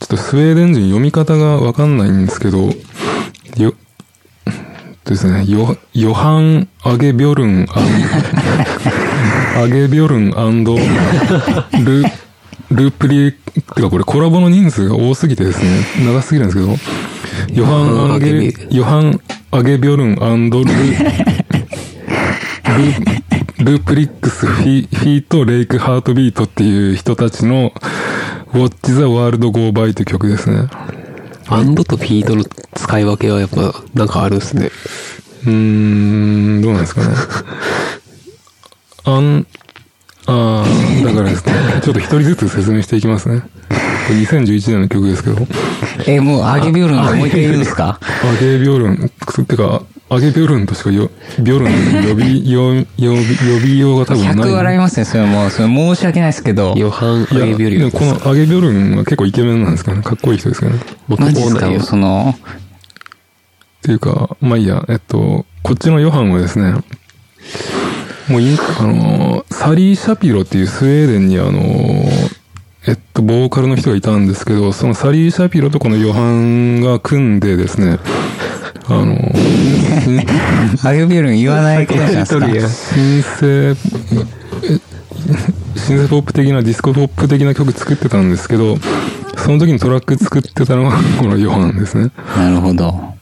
[0.00, 2.70] ちょっとスウェーデン人読み方がわかんないんですけど、
[3.56, 3.74] よ、
[5.04, 7.66] ですね、ヨ、ヨハン・アゲビョルン
[9.56, 10.30] アゲビョルン
[11.84, 12.02] ル、
[12.70, 19.20] ループリ、ってかこれコラボの人数が多すぎてですね、長すぎるんですけど、ヨハン・アゲアゲ、ヨハン・
[19.52, 20.64] アゲビョルンル、ル、
[23.64, 25.44] ループリックス fea、feat.
[25.44, 27.72] レイク・ハートビートっていう人たちの
[28.52, 30.68] Watch the World Go By っていう曲ですね。
[31.48, 32.44] バンドとフィードの
[32.76, 34.70] 使い分けはやっぱなんかあるんですね。
[35.44, 37.08] うーん、どうなんですかね。
[39.02, 39.46] あん、
[40.26, 43.42] あーだからですね、ちょっと一人ずつ説明していきますね。
[44.06, 45.36] これ2011年の曲ですけど、
[46.06, 47.98] え、もうアゲビョルンがもう一回言うんですか？
[48.02, 49.10] アゲビョルン、
[49.46, 54.34] てか、アゲビョルンとしかよ、ビョルン呼び、よ、呼び、呼びようが多分ない。
[54.34, 55.50] 100笑いますね、それもう。
[55.50, 56.74] それ申し訳ないですけど。
[56.76, 60.02] ヨハン・アゲビョリでもこのアゲビョルンは結構イケメンなんですかね。
[60.02, 60.80] かっこいい人ですからね。
[61.08, 61.80] マジですか？
[61.80, 62.40] その、っ
[63.82, 66.72] ていうか、まあいいや、えっと、こっちのヨハンはですね、
[68.28, 71.79] もうい、あの、サリー・シャピロっていうスウェーデンにあの、
[72.86, 77.98] えっと、ボーカルの人がいたんですけど、そのサリー・シャピロとこのヨハンが組んでですね、
[78.86, 79.16] あの、
[80.88, 83.74] アゲビョルン言わないことにしたんですか新生、
[85.76, 88.78] シンセポップ的なディスコポップ的な曲作ってたんですけど、
[89.36, 92.10] その時にトラック作ってたのがこのヨハンですね。
[92.34, 93.14] なるほど。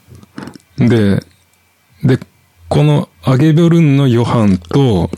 [0.78, 1.20] で、
[2.04, 2.20] で、
[2.68, 5.10] このアゲビョルンのヨハンと、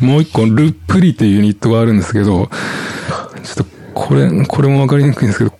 [0.00, 2.50] もう一個ルップリっていうユニットがあるんですけど、
[3.42, 5.52] ちょっとこれ、これもわかりにくいんですけど、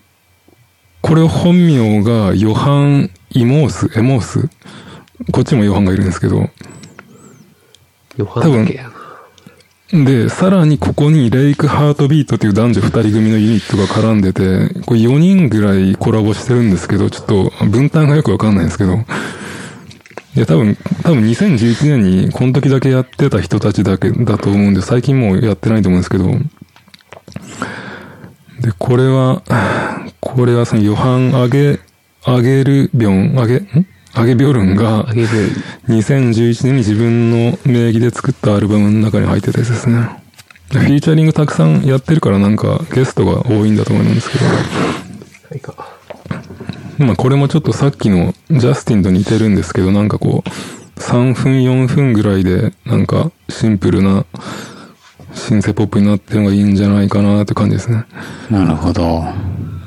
[1.01, 4.49] これ本名がヨハン・イモース、エモース？
[5.31, 6.49] こっちもヨハンがいるんですけど、
[8.17, 8.81] ヨハンだけ。
[9.93, 18.97] で、さらにここにレイクハートビートっていう男女二人組のユニットが絡んでて、これ4人ぐらいコラボしてるんですけど、ちょっと分担がよくわかんないんですけど、
[20.35, 26.25] で、多分、多分2011年にこの時だけやってた人たちだけだと思うんで、最近もうやってないと思うんですけど、
[28.61, 29.43] で、これは、
[30.21, 31.81] これはそのヨハン・アゲ、
[32.25, 33.87] アゲルビョン、アゲ、ん？
[34.15, 40.23] アゲビョルンがアゲビョルン2011年に自分の名義で作ったアルバムの中に入ってたやつですね。
[40.71, 44.53] フィーチャリングたくさんやってるからなんかゲストが多いんだと思うんですけど、は
[45.57, 45.75] いか。
[46.99, 54.27] まあこれもちょっとさっきのジャスティンと似てるんですけど、なんかこう、3分4分ぐらいでなんかシンプルな
[55.35, 58.05] シンセポップになってるのがいいんじゃないかなって感じですね。
[58.51, 59.23] なるほど。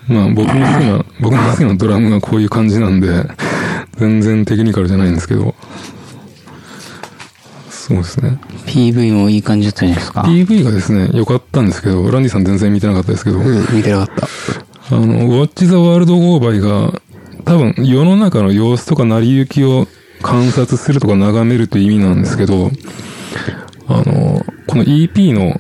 [0.08, 3.24] まあ僕の好きな、僕の好きなドラムがこういう感じなんで、
[3.98, 5.56] 全然テクニカルじゃないんですけど、
[7.70, 8.40] そうですね。
[8.66, 14.96] PV もいい感じだったじゃないですか？PV がですね、良かったんですけど、ランディさん全然見てなかったですけど、うん、見てなかった。
[14.96, 17.00] あの、Watch the World Go By が、
[17.44, 19.88] 多分世の中の様子とか成り行きを
[20.24, 22.72] 観察するとか眺めるという意味なんですけど、
[23.88, 25.60] あの、この EP の、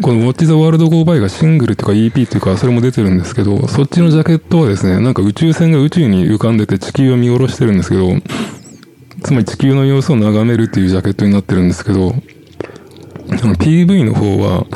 [0.00, 8.12] この Watch the World Go By がシングルっていうか EP っていうかそれも出てるんですけど、そっちのジャケットはですね、なんか宇宙船が宇宙に浮かんでて地球を見下ろしてるんですけど、
[9.22, 12.14] つまり地球の様子を眺めるっていうジャケットになってるんですけど、
[13.30, 14.66] あの PV の方は、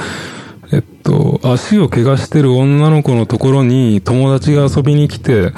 [0.73, 5.53] えっと、足を怪我してる女の子のところに友達が遊びに来て、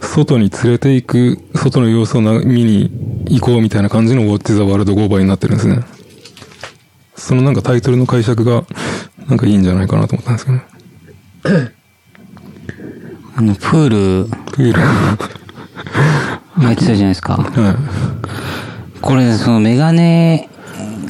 [0.00, 2.90] 外に連れて行く、外の様子を見に
[3.26, 5.95] 行こうみたいな感じの Watch the World Go By になってるんですね。
[7.16, 8.64] そのなんかタイトルの解釈が、
[9.28, 10.64] なんかいいんじゃないかなと思ったんですけどね。
[13.34, 13.88] あの、プー
[14.24, 14.80] ル、プール。
[16.76, 17.38] てたじゃないですか。
[17.38, 19.00] い。
[19.00, 20.48] これ、そのメガネ、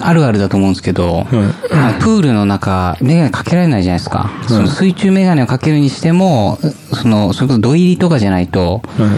[0.01, 1.27] あるあるだと思うんですけど、はい。
[1.75, 4.31] まあプールの中、メガネかけられないじゃないですか。
[4.49, 6.59] その水中メガネをかけるにしても、
[6.93, 9.09] その、それこそ土入りとかじゃないと、はい。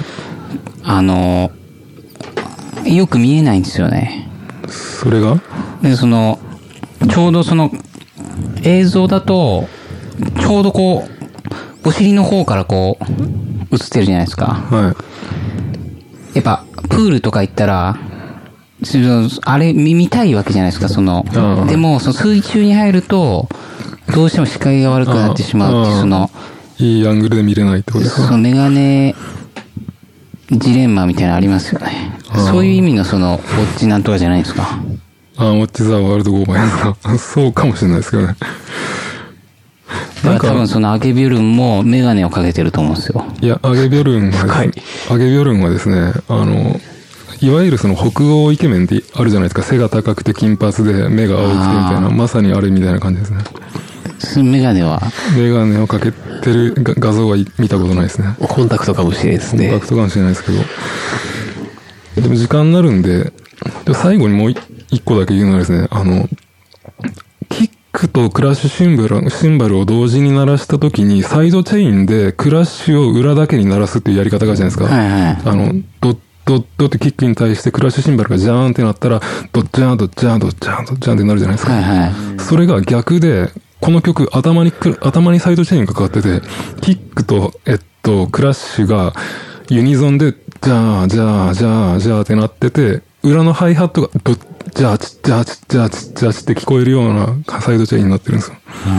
[0.85, 1.51] あの、
[2.85, 4.29] よく見えないんですよね。
[4.69, 5.41] それが？
[5.83, 6.39] で、その、
[7.07, 7.71] ちょうどその、
[8.63, 9.69] 映像だと、
[10.41, 11.07] ちょうどこ
[11.85, 13.05] う、お尻の方からこう、
[13.75, 14.47] 映ってるじゃないですか。
[14.47, 14.95] は
[16.35, 16.37] い。
[16.37, 17.97] やっぱ、プールとか行ったら、
[19.43, 21.25] あれ見見たいわけじゃないですか、その。
[21.69, 23.49] でも、その水中に入ると、
[24.15, 26.31] どうしても視界が悪くなってしまうっていう、その、
[26.79, 28.23] いいアングルで見れないってことですか？
[28.23, 29.15] そのメガネ、
[30.51, 32.17] ジレンマみたいなのありますよね。
[32.51, 34.79] そういう意味のその、ウォッチなんとかじゃないですか。
[35.39, 37.19] あ、ウォッチザワールドゴーバイですか。
[37.19, 38.35] そうかもしれないですけどね。
[40.25, 43.25] だから多分そのアゲビュルンもメガネをかけてると思うんですよ。
[43.41, 44.65] いや、アゲビョルンは
[45.11, 46.79] アゲビョルンはですね、あの、
[47.41, 49.63] いわゆるその北欧イケメンってあるじゃないですか。
[49.63, 53.45] 背が高くて金髪で目が青くてみたいな、まさにあれみたいな感じですね。
[54.43, 55.01] メガネは、
[55.37, 58.35] メガネをかけてるが画像はい見たことないですね。
[58.41, 59.89] コンタクトかもしれないですねコンパク。
[59.89, 62.23] トかもしれないですけど。
[62.23, 63.33] でも時間になるんで、
[63.85, 64.59] で最後にもう一
[64.91, 66.29] 一個だけ言うのはですね、あの、
[67.49, 74.95] キックとクラッシュシンバル、シンバルを同時に鳴らした時に、サイドチェインでクラッシュを裏だけに鳴らすっていうやり方があるじゃないですか。
[74.95, 79.21] はいはいあの、ドッドッドってキックに対してクラッシュシンバルがジャーンってなったら、
[79.53, 81.73] ドッジャーンドッジャーンドッジャーンドッジャーンってなるじゃないですか。
[81.75, 82.41] はいはい。
[82.41, 86.41] それが逆で、この曲、頭にく、頭にサイドチェーンがかかってて、
[86.81, 89.13] キックと、えっと、クラッシュが、
[89.69, 94.41] ユニゾンで、じゃあ、じゃあ、じゃあ、じゃあってなってて、裏のハイハットが、ドッ、
[94.79, 98.57] じゃあ、ちっちゃちっちゃちっちゃちって聞こえるようなサイドチェーンになってるんですよ。
[98.85, 98.93] それ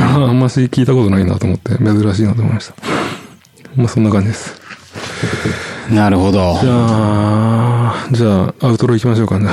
[0.00, 2.74] はあんまし聞いたことないなと思って、珍しいなと思いました。
[3.76, 4.60] まあ、そんな感じです。
[5.92, 6.66] なるほどじ。
[6.68, 9.48] ゃあ、じゃあ、アウトロ行きましょうかね。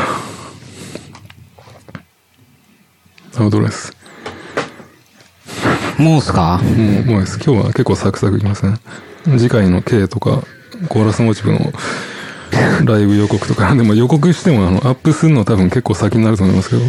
[3.38, 3.96] アウトロです。
[6.00, 6.60] もうっすか？
[6.64, 7.40] もう、もうです。
[7.46, 8.80] 今日は結構サクサクいきますね。
[9.38, 10.42] 次回の K とか、
[10.88, 11.60] コーラスモチブの
[12.86, 16.82] ライブ予告とか、でも予告してもあの、アップするの多分結構先になると思いますけど、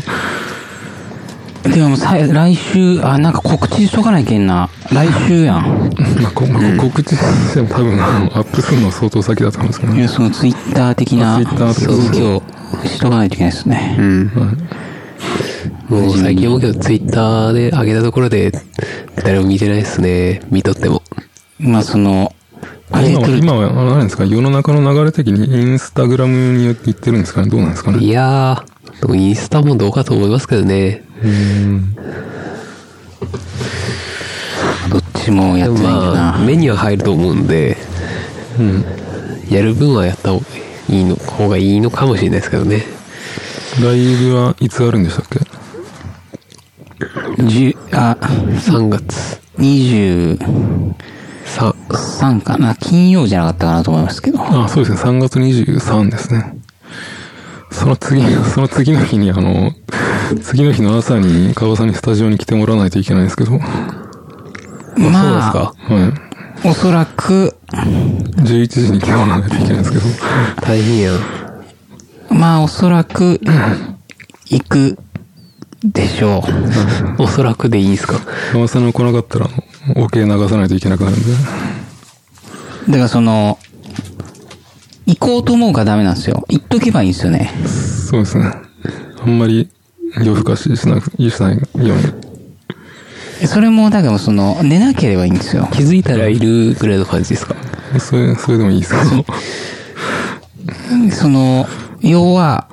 [1.62, 4.70] でもさ、来週、あ、なんか告知しとかないけんな。
[4.92, 5.90] 来週やん。
[6.22, 9.98] まあ、こまあ告知しても多分あの、アップするの相当先だと思うんですけどね。
[10.00, 12.42] いや、そのツイッター的なあ Twitter とか続きを
[12.84, 13.96] しとかないといけないですね。
[13.98, 14.30] うん。
[15.88, 18.52] もう最近思うけど、ツイッターで上げたところで、
[19.22, 20.40] 誰も見てないですね。
[20.50, 21.02] 見とっても。
[21.58, 22.32] まあその、
[22.92, 27.48] 今は、今は、あですか、世の中の流れ的にインスタグラムに行ってるんですかね？
[27.48, 31.04] どうなんですかいねやー、でもインスタもどうかと思いますけどね。
[31.22, 31.94] うん。
[34.90, 36.44] どっちもやってないんだまあ、な。
[36.44, 37.76] 目には入ると思うんで、
[38.58, 38.84] うん。
[39.48, 40.46] やる分はやった方が
[40.88, 42.82] いいの、方がいいのかもしれないですけどね。
[43.82, 45.38] ライブはいつあるんでしたっけ？
[47.44, 50.94] 十、あ、3月23
[51.58, 52.74] 3、かな。
[52.74, 54.38] 金曜じゃなかったかなと思いますけど。
[54.40, 55.10] あ、そうですね。
[55.10, 56.56] 3月23ですね。
[57.70, 58.22] その次、
[58.54, 59.72] その次の日に、あの、
[60.42, 63.52] 次の日の朝に川さんにスタジオに来てもらわないといけないんですけど。
[63.52, 63.62] はい。
[65.00, 65.72] まあ、
[66.64, 70.04] おそらく、11時に来てもらわないといけないんですけど。
[70.62, 71.16] 大変やん。
[72.30, 73.40] まあおそらく、
[74.50, 74.98] 行く
[75.84, 76.44] でしょ
[77.18, 77.22] う。
[77.22, 78.14] おそらくでいいんすか？
[78.52, 79.64] 川さんが来なかったら、あの、
[79.96, 81.26] オケ流さないといけなくなるんで。
[82.88, 83.58] だからその、
[85.06, 86.44] 行こうと思うからダメなんですよ。
[86.48, 87.50] 行っとけばいいんですよね。
[87.66, 88.52] そうですね。
[89.22, 89.68] あんまり
[90.22, 91.56] 夜更かししなく、しない
[91.86, 91.98] よう
[93.42, 93.46] に。
[93.46, 95.68] それも、だからその、寝なければいいんですよ。
[95.72, 97.54] 気づいたらいるぐらいの感じですか？
[97.98, 99.24] それ、それでもいいですけど。
[101.12, 101.66] その、
[102.00, 102.68] 要は、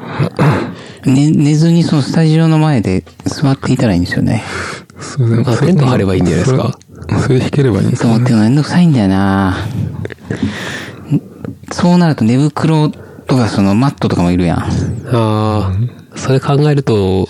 [1.05, 4.43] 寝、寝ずにそのスタジオの前で座っていたらいいんですよね。
[4.99, 6.77] それでまあテント張ればいいんじゃないですか？
[7.21, 9.57] それ弾ければいいんですと思ってめんどくさいんだよな
[11.71, 14.57] そうなると寝袋とかそのマットとかもいるやん。
[14.59, 14.65] あ
[15.11, 15.71] あ、
[16.15, 17.27] それ考えると、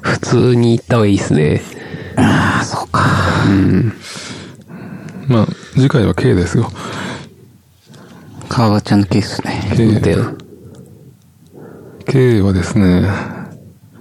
[0.00, 1.60] 普通に行った方がいいですね。
[2.16, 3.02] ああ、そうか。
[3.48, 3.92] うん
[5.26, 6.70] まあ、次回は K ですよ。
[8.48, 9.72] 川場ちゃんのケースね。
[9.76, 10.16] K、
[12.06, 13.08] K はですね、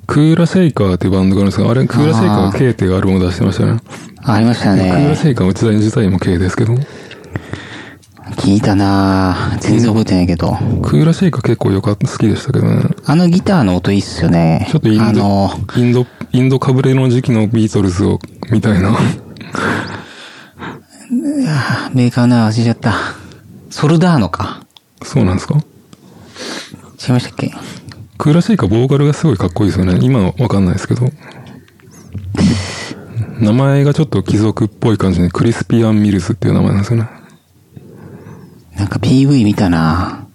[0.06, 3.80] クーラシェイカーっていうバンドがあるんですが、あれ、クーラシェイカーが K っていうアルバムを出してましたね。
[4.24, 5.16] ありましたクーラね。
[5.16, 6.74] シェイカーの時代自体も K ですけど、
[8.38, 10.58] 聞いたな全然覚えてないけど。
[10.84, 12.84] クーラシェイカー結構よかった、好きでしたけどね。
[13.06, 14.68] あのギターの音いいっすよね。
[14.72, 18.20] ちょっとインド、あの、インド、インドかぶれの時期のビートルズを、
[18.52, 18.92] みたいな。
[21.94, 22.94] メーカーの名前忘れちゃった。
[23.70, 24.66] ソルダーノか。
[25.04, 25.56] そうなんですか？
[25.56, 27.52] 違いましたっけ？
[28.18, 30.00] クーラシーボーカルがすごいかっこいいですよね。
[30.02, 31.10] 今はわかんないですけど。
[33.40, 37.10] 名前がちょっと貴族っぽい感じで、クリスピアン・ミルズっていう名前なんですよね。
[38.78, 40.28] なんか PV 見たな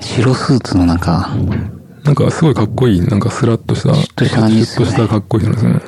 [0.00, 1.30] 白スーツのなんか、
[2.04, 5.80] なんかすごいかっこいい、なんかスラッとした、シュッとした感じですよねシュッとしたかっこいい人なんで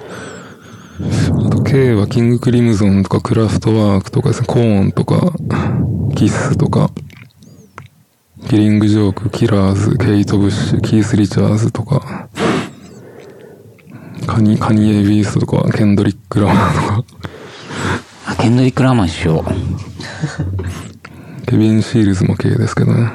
[1.12, 1.46] すよね。
[1.46, 5.32] あと K はキングクリムゾンとかクラフトワークとかですね、コーンとか、
[6.14, 6.90] キスとか、
[8.48, 12.28] キリングジョーク、キラーズ、ケイト・ブッシュ、キース・リチャーズとか、
[14.26, 17.04] カニ、カニエ・ビーストとか、ケンドリック・ラマーとか、
[18.26, 19.50] あ、ケンドリック・ラーマンしよう。
[21.46, 23.10] ケビン・シールズも K ですけどね。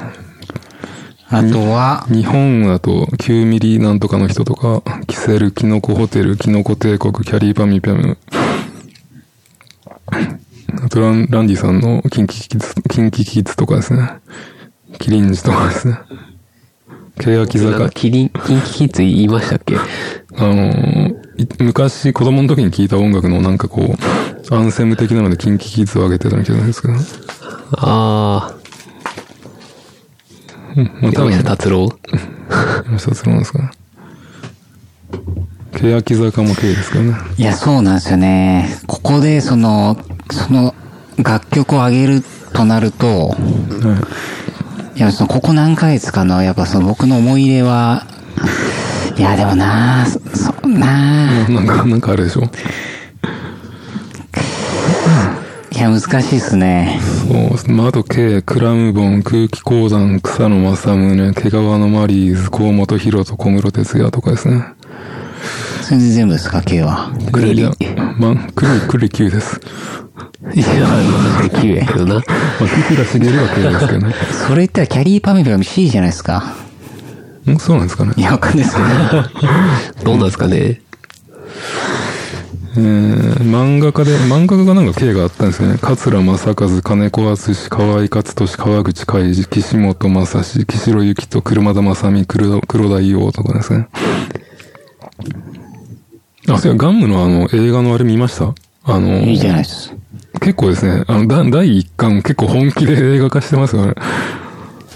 [1.30, 8.18] あとは、日本だと9ミリなんとかの人とか、キセル、キノコホテル、キノコ帝国、キャリーパミュピャム。
[10.84, 14.10] あとラン、ランディさんのキンキキッズ、キンキキッズとかですね。
[14.98, 16.00] キリンジとかですね。
[17.20, 19.76] 欅なん坂か、、キリン、キンキキッズ言いましたっけ？
[19.76, 19.82] あ
[20.42, 20.72] の
[21.38, 26.94] い昔子供の時に聞いた音楽のなんかこう、アンセム的なのでキンキキッズを上げてたみたいなんですけど。
[27.74, 28.56] あ
[30.78, 31.90] うん、まああ、多分、山下達郎？
[32.86, 33.72] 山下達郎なんですかね。
[35.74, 37.14] 欅坂も K ですからね。
[37.38, 38.70] いや、そうなんですよね。
[38.88, 39.98] ここで、その、
[40.32, 40.74] その、
[41.18, 42.24] 楽曲を上げる
[42.54, 43.38] となると、はい
[45.02, 48.06] や、その、ここ何ヶ月かの、やっぱその僕の思い入れは、
[49.18, 52.50] いや、でもなそ、そ、な なんか、なんかあるでしょ
[55.72, 57.00] いや、難しいっすね。
[57.02, 57.74] そうですね。
[57.76, 64.66] まあ、あと、K、クラムボン、空気鉱山、草野正宗、毛皮のマリーズ、河本博と小室哲也とかですね。
[65.82, 67.12] それで全部ですか、K は。
[67.32, 67.72] くるりいや
[68.18, 69.62] まあ、くるり、くるり9です。
[70.54, 72.16] いや、確かに9やけどな。
[72.16, 72.24] まあ、
[72.88, 74.14] キキラしげるは K ですけどね。
[74.48, 76.56] それ言ったらキャリーパミュパミ C じゃないですか。
[77.50, 78.22] んそうなんですかねい。
[78.22, 78.82] や、わかんないですけ
[80.02, 80.06] ど。
[80.06, 80.82] どうなんですかね。
[82.78, 85.78] えー、漫画家で、漫画家がなんか K があったんですよね。
[85.82, 93.88] 桂正和、金子敦、河合勝利、川口海二、岸本正史、岸代幸と車田正美、黒黒田伊王とかですね。
[96.48, 98.54] あ、そういや、ガンムのあの、映画のあれ見ました
[98.84, 99.94] あの、いいじゃないです。
[100.42, 103.94] 結構ですね、あの、だ第一巻結構本気で映画化してますよね。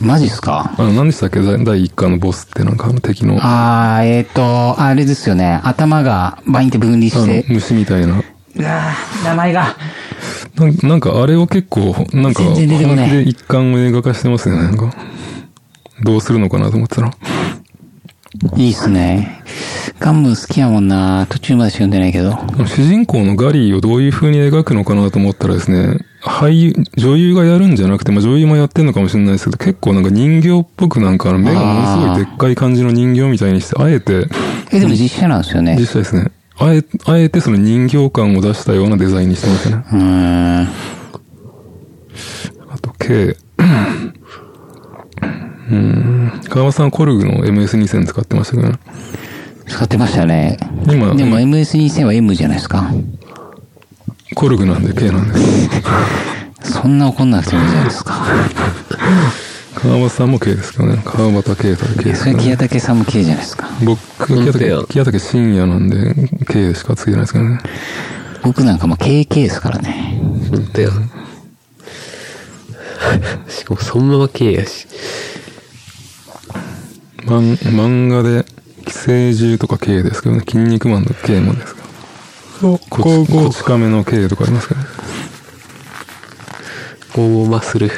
[0.01, 0.73] マジっすか？
[0.77, 1.41] あの、何でしたっけ？
[1.41, 4.33] 第第一巻のボスってなんかあの敵の、ああー、えっ、ー、
[4.75, 5.61] と、あれですよね。
[5.63, 8.13] 頭がバインって分離しのて。、虫みたいな。
[8.13, 9.75] うわー名前が。
[10.55, 14.93] なんなんかあれを結構、なんか、全然出てこない本気で一貫を映画化してますよね、なんか。
[16.03, 17.11] どうするのかなと思ってたら。
[18.57, 19.43] いいっすね。
[19.99, 21.27] ガンム好きやもんな。
[21.29, 22.31] 途中までしか読んでないけど。
[22.65, 34.27] 主人公のガリーをどういう風に描くのかなと思ったらですね、俳優、女優がやるんじゃなくて、まあ女優もやってんのかもしれないですけど、結構なんか人形っぽくなんか目がものすごいでっかい感じの人形みたいにして、あえて、
[34.71, 35.77] え、でも実写なんですよね。
[35.79, 39.83] 実際ですね、あえ、あえてその人形感を出したようなデザインにしてましたね。
[39.91, 40.67] うーん。
[42.69, 43.37] あと、K。
[45.71, 46.41] うん。
[46.49, 48.79] 川間さんコルグの MS2000 使ってましたけどね。
[49.67, 50.57] 使ってましたね。
[50.87, 52.91] 今でも MS2000 は M じゃないですか。
[54.35, 55.69] コルグなんで K なんです。
[56.81, 58.25] そんな怒んなくてもいいじゃないですか。
[59.75, 61.01] 川端さんも K ですけどね。
[61.03, 62.43] 川端啓太で K ですそれ、けどね。
[62.43, 63.69] 木畑さんも K じゃないですか。
[63.83, 66.15] 僕、木本当や畑、木畑深夜なんで
[66.47, 67.59] K しかつけてないですからね。
[68.43, 70.21] 僕なんかも KK ですからね。
[70.49, 70.89] ほんとや。
[73.49, 74.87] しかもそのまま系やし。
[77.25, 78.45] 漫漫画で、
[78.85, 80.41] 寄生獣とか K ですけどね。
[80.41, 81.81] 筋肉マンの K もですけ
[82.61, 82.77] ど。
[82.77, 82.79] こ
[83.25, 84.87] ち、こち亀の K とかありますけどね。
[87.13, 87.89] ゴーゴーマッスル。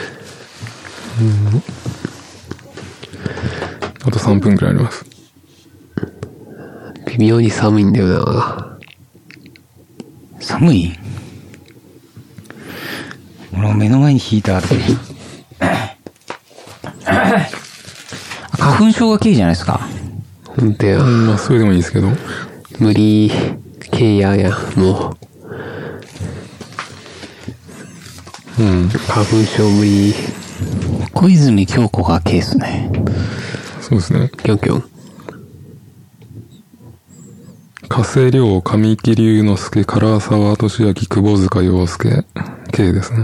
[4.04, 5.06] あと3分くらいあります。
[7.08, 8.78] 微妙に寒いんだよな。
[10.40, 10.94] 寒い？
[13.54, 14.76] 俺も目の前にヒーターあって。
[18.76, 19.88] 花粉症が K じゃないですか。
[20.44, 21.08] ほんとやう。
[21.08, 22.10] ん、まあそれでもいいですけど。
[22.78, 23.32] 無理
[23.92, 25.16] 系やや、も
[28.60, 28.62] う。
[28.62, 28.90] うん。
[28.90, 30.14] 花粉症無理。
[31.14, 32.92] 小泉京子が K ですね。
[33.80, 34.30] そうですね。
[34.44, 34.84] キョンキョン。
[37.88, 42.26] 加瀬亮、神木隆之介、唐沢俊明、窪塚洋介、
[42.74, 43.24] K ですね。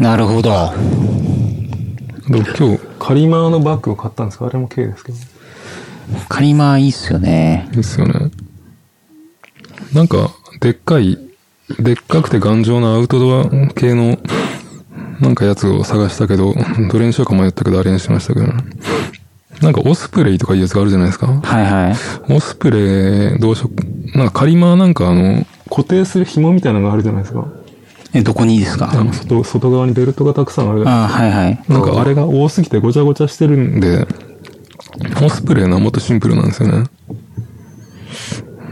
[0.00, 0.50] なるほど。
[2.28, 4.46] でも今日、カリマーのバッグを買ったんですか？
[4.46, 5.18] あれも K ですけど。
[6.28, 7.68] カリマーいいっすよね。
[7.72, 8.30] ですよね。
[9.92, 10.30] なんか、
[10.60, 11.18] でっかい、
[11.78, 13.44] でっかくて頑丈なアウトドア
[13.74, 14.18] 系の、
[15.20, 16.54] なんかやつを探したけど、
[16.90, 18.46] どれにしようか迷ったけど、あれにしましたけど、
[19.60, 21.26] なんかオスプレイとかいうやつがあるじゃないですか。
[21.26, 21.96] はいはい。
[22.32, 23.70] オスプレイ、どうしよ
[24.14, 24.16] う。
[24.16, 27.46] なんかカリマーなんかあの、固定する紐みたいなのがあるじゃないですか。
[28.12, 28.90] え、どこにいいですか？
[28.92, 31.64] あの、外、外側にベルトがたくさんあるじゃないあはいはい。
[31.68, 34.06] なんかあれが多すぎてごちゃごちゃしてるんで、
[35.22, 36.84] オスプレイのはもっとシンプルなんですよね。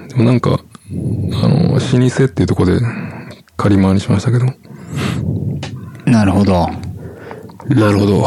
[0.08, 2.80] でもなんか、あの、老舗っていうとこで
[3.56, 4.46] 借り回りしましたけど。
[6.06, 6.68] なるほど。
[7.68, 8.22] なるほど。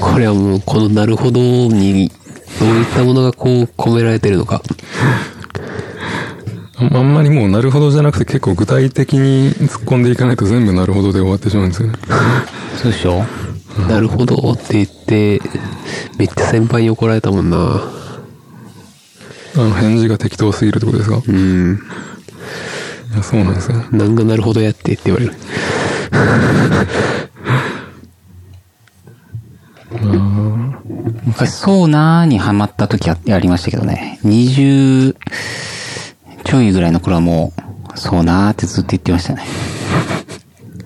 [0.00, 2.10] これはもう、このなるほどに、
[2.58, 4.62] どういったものがこう込められてるのか。
[6.80, 11.98] ああんまりもうなるほどじゃなくて結構具体的に突っ込んでいかないと全部なるほどで終わってしまうんですよね。
[12.76, 13.24] そうでしょ？
[13.88, 15.40] なるほどって言って、
[16.18, 17.56] めっちゃ先輩に怒られたもんな。
[19.56, 21.22] あの、返事が適当すぎるってことですか？
[21.26, 21.78] うん。
[23.12, 23.84] いや、そうなんですよ。
[23.92, 25.32] なんがなるほどやってって言われる。
[31.24, 34.18] 昔、そうなーにハマった時はやりましたけどね。
[34.24, 35.14] 20
[36.44, 37.52] ちょいぐらいの頃はも
[37.94, 39.44] う、そうなーってずっと言ってましたね。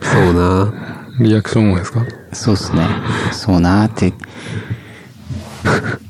[0.01, 0.73] そうな。
[1.21, 2.05] リアクションもですか？
[2.33, 2.87] そうっすね。
[3.33, 4.13] そうなーって。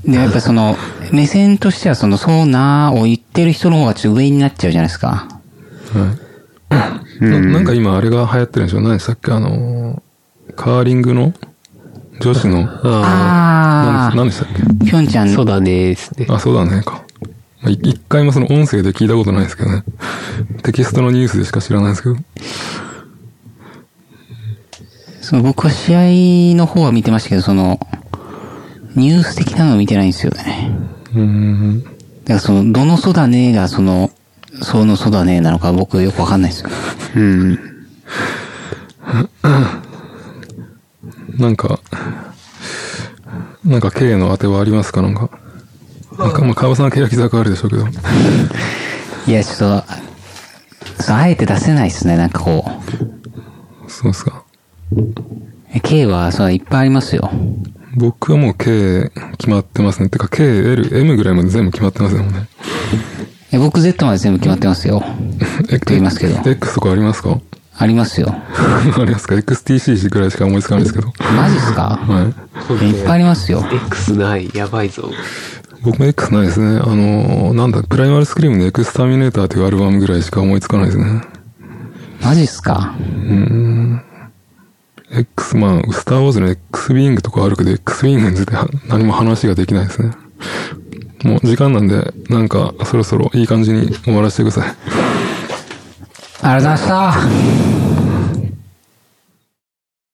[0.05, 0.77] で、やっぱその、
[1.13, 5.29] 目線としてはその、そうなーを言ってる人の方がちょっと上になっちゃうじゃないですか。
[5.93, 6.17] は
[7.21, 7.25] い。
[7.25, 8.81] ななんか今あれが流行ってるんでしょ？
[8.81, 10.03] 何でしたっけあの、
[10.57, 11.35] カーリングの
[12.21, 14.63] 女子の、ああ何でしたっけ？
[14.63, 16.27] ー、ぴょんちゃあ、んそうだね、つって。
[16.31, 17.05] あ、そうだね、か。
[17.63, 19.85] まあい一回もその音声で聞いたことないですけどね。
[20.63, 22.17] テキストのニュースでしか知らないですけど。
[25.21, 27.79] その僕は試合の方は見てましたけど、その、
[28.97, 30.71] ニュース的なのを見てないんですよね。
[31.15, 31.83] うーん。
[31.83, 31.95] だか
[32.27, 34.11] らその、どのそだねがその、
[34.61, 36.71] そのそだねなのか僕よくわかんないですよ。
[37.17, 37.59] うん。
[41.39, 41.81] なんか、
[43.65, 45.03] なんか K の当てはありますか？
[45.03, 45.31] なんか。
[46.19, 47.87] なんか、まあ、川さんは欅坂あるでしょうけど。
[49.27, 49.85] いや、ちょっ
[50.97, 52.71] と、そう、あえて出せないですね、なんかこ
[53.89, 54.43] そうですか。
[54.93, 54.97] う。
[55.75, 57.31] え K は、そう、いっぱいありますよ。
[57.97, 60.09] 僕はもう K 決まってますね。
[60.09, 62.49] てか K、L、M ぐらいまで全部決まってますよね。
[63.53, 65.01] え僕 Z まで全部決まってますよ。
[65.69, 66.51] と言いますけど。
[66.51, 67.39] X とかありますか？
[67.77, 68.29] ありますよ。
[68.99, 71.13] ありますか ?XTC ぐらいしか思いつかないですけど。
[71.37, 71.99] マジっすか？
[72.07, 72.33] は
[72.81, 72.85] い。
[72.87, 73.63] いっぱいありますよ。
[73.89, 74.51] X ない。
[74.55, 75.11] やばいぞ。
[75.85, 76.81] 僕も X ないですね。
[76.81, 81.23] あの、なんだ、プライマルスクリームのエクスターミネーターというアルバムぐらいしか思いつかないですね。
[82.23, 82.95] マジっすか
[85.11, 90.13] ？X、まあ、スターウォーズの X ウィングとかあるけど、X ウィングについては何も話ができないですね。
[91.25, 94.75] もう時間なんで、なんか、そろそろいい感じに終わらせてください。
[96.43, 97.92] ありがとうございました。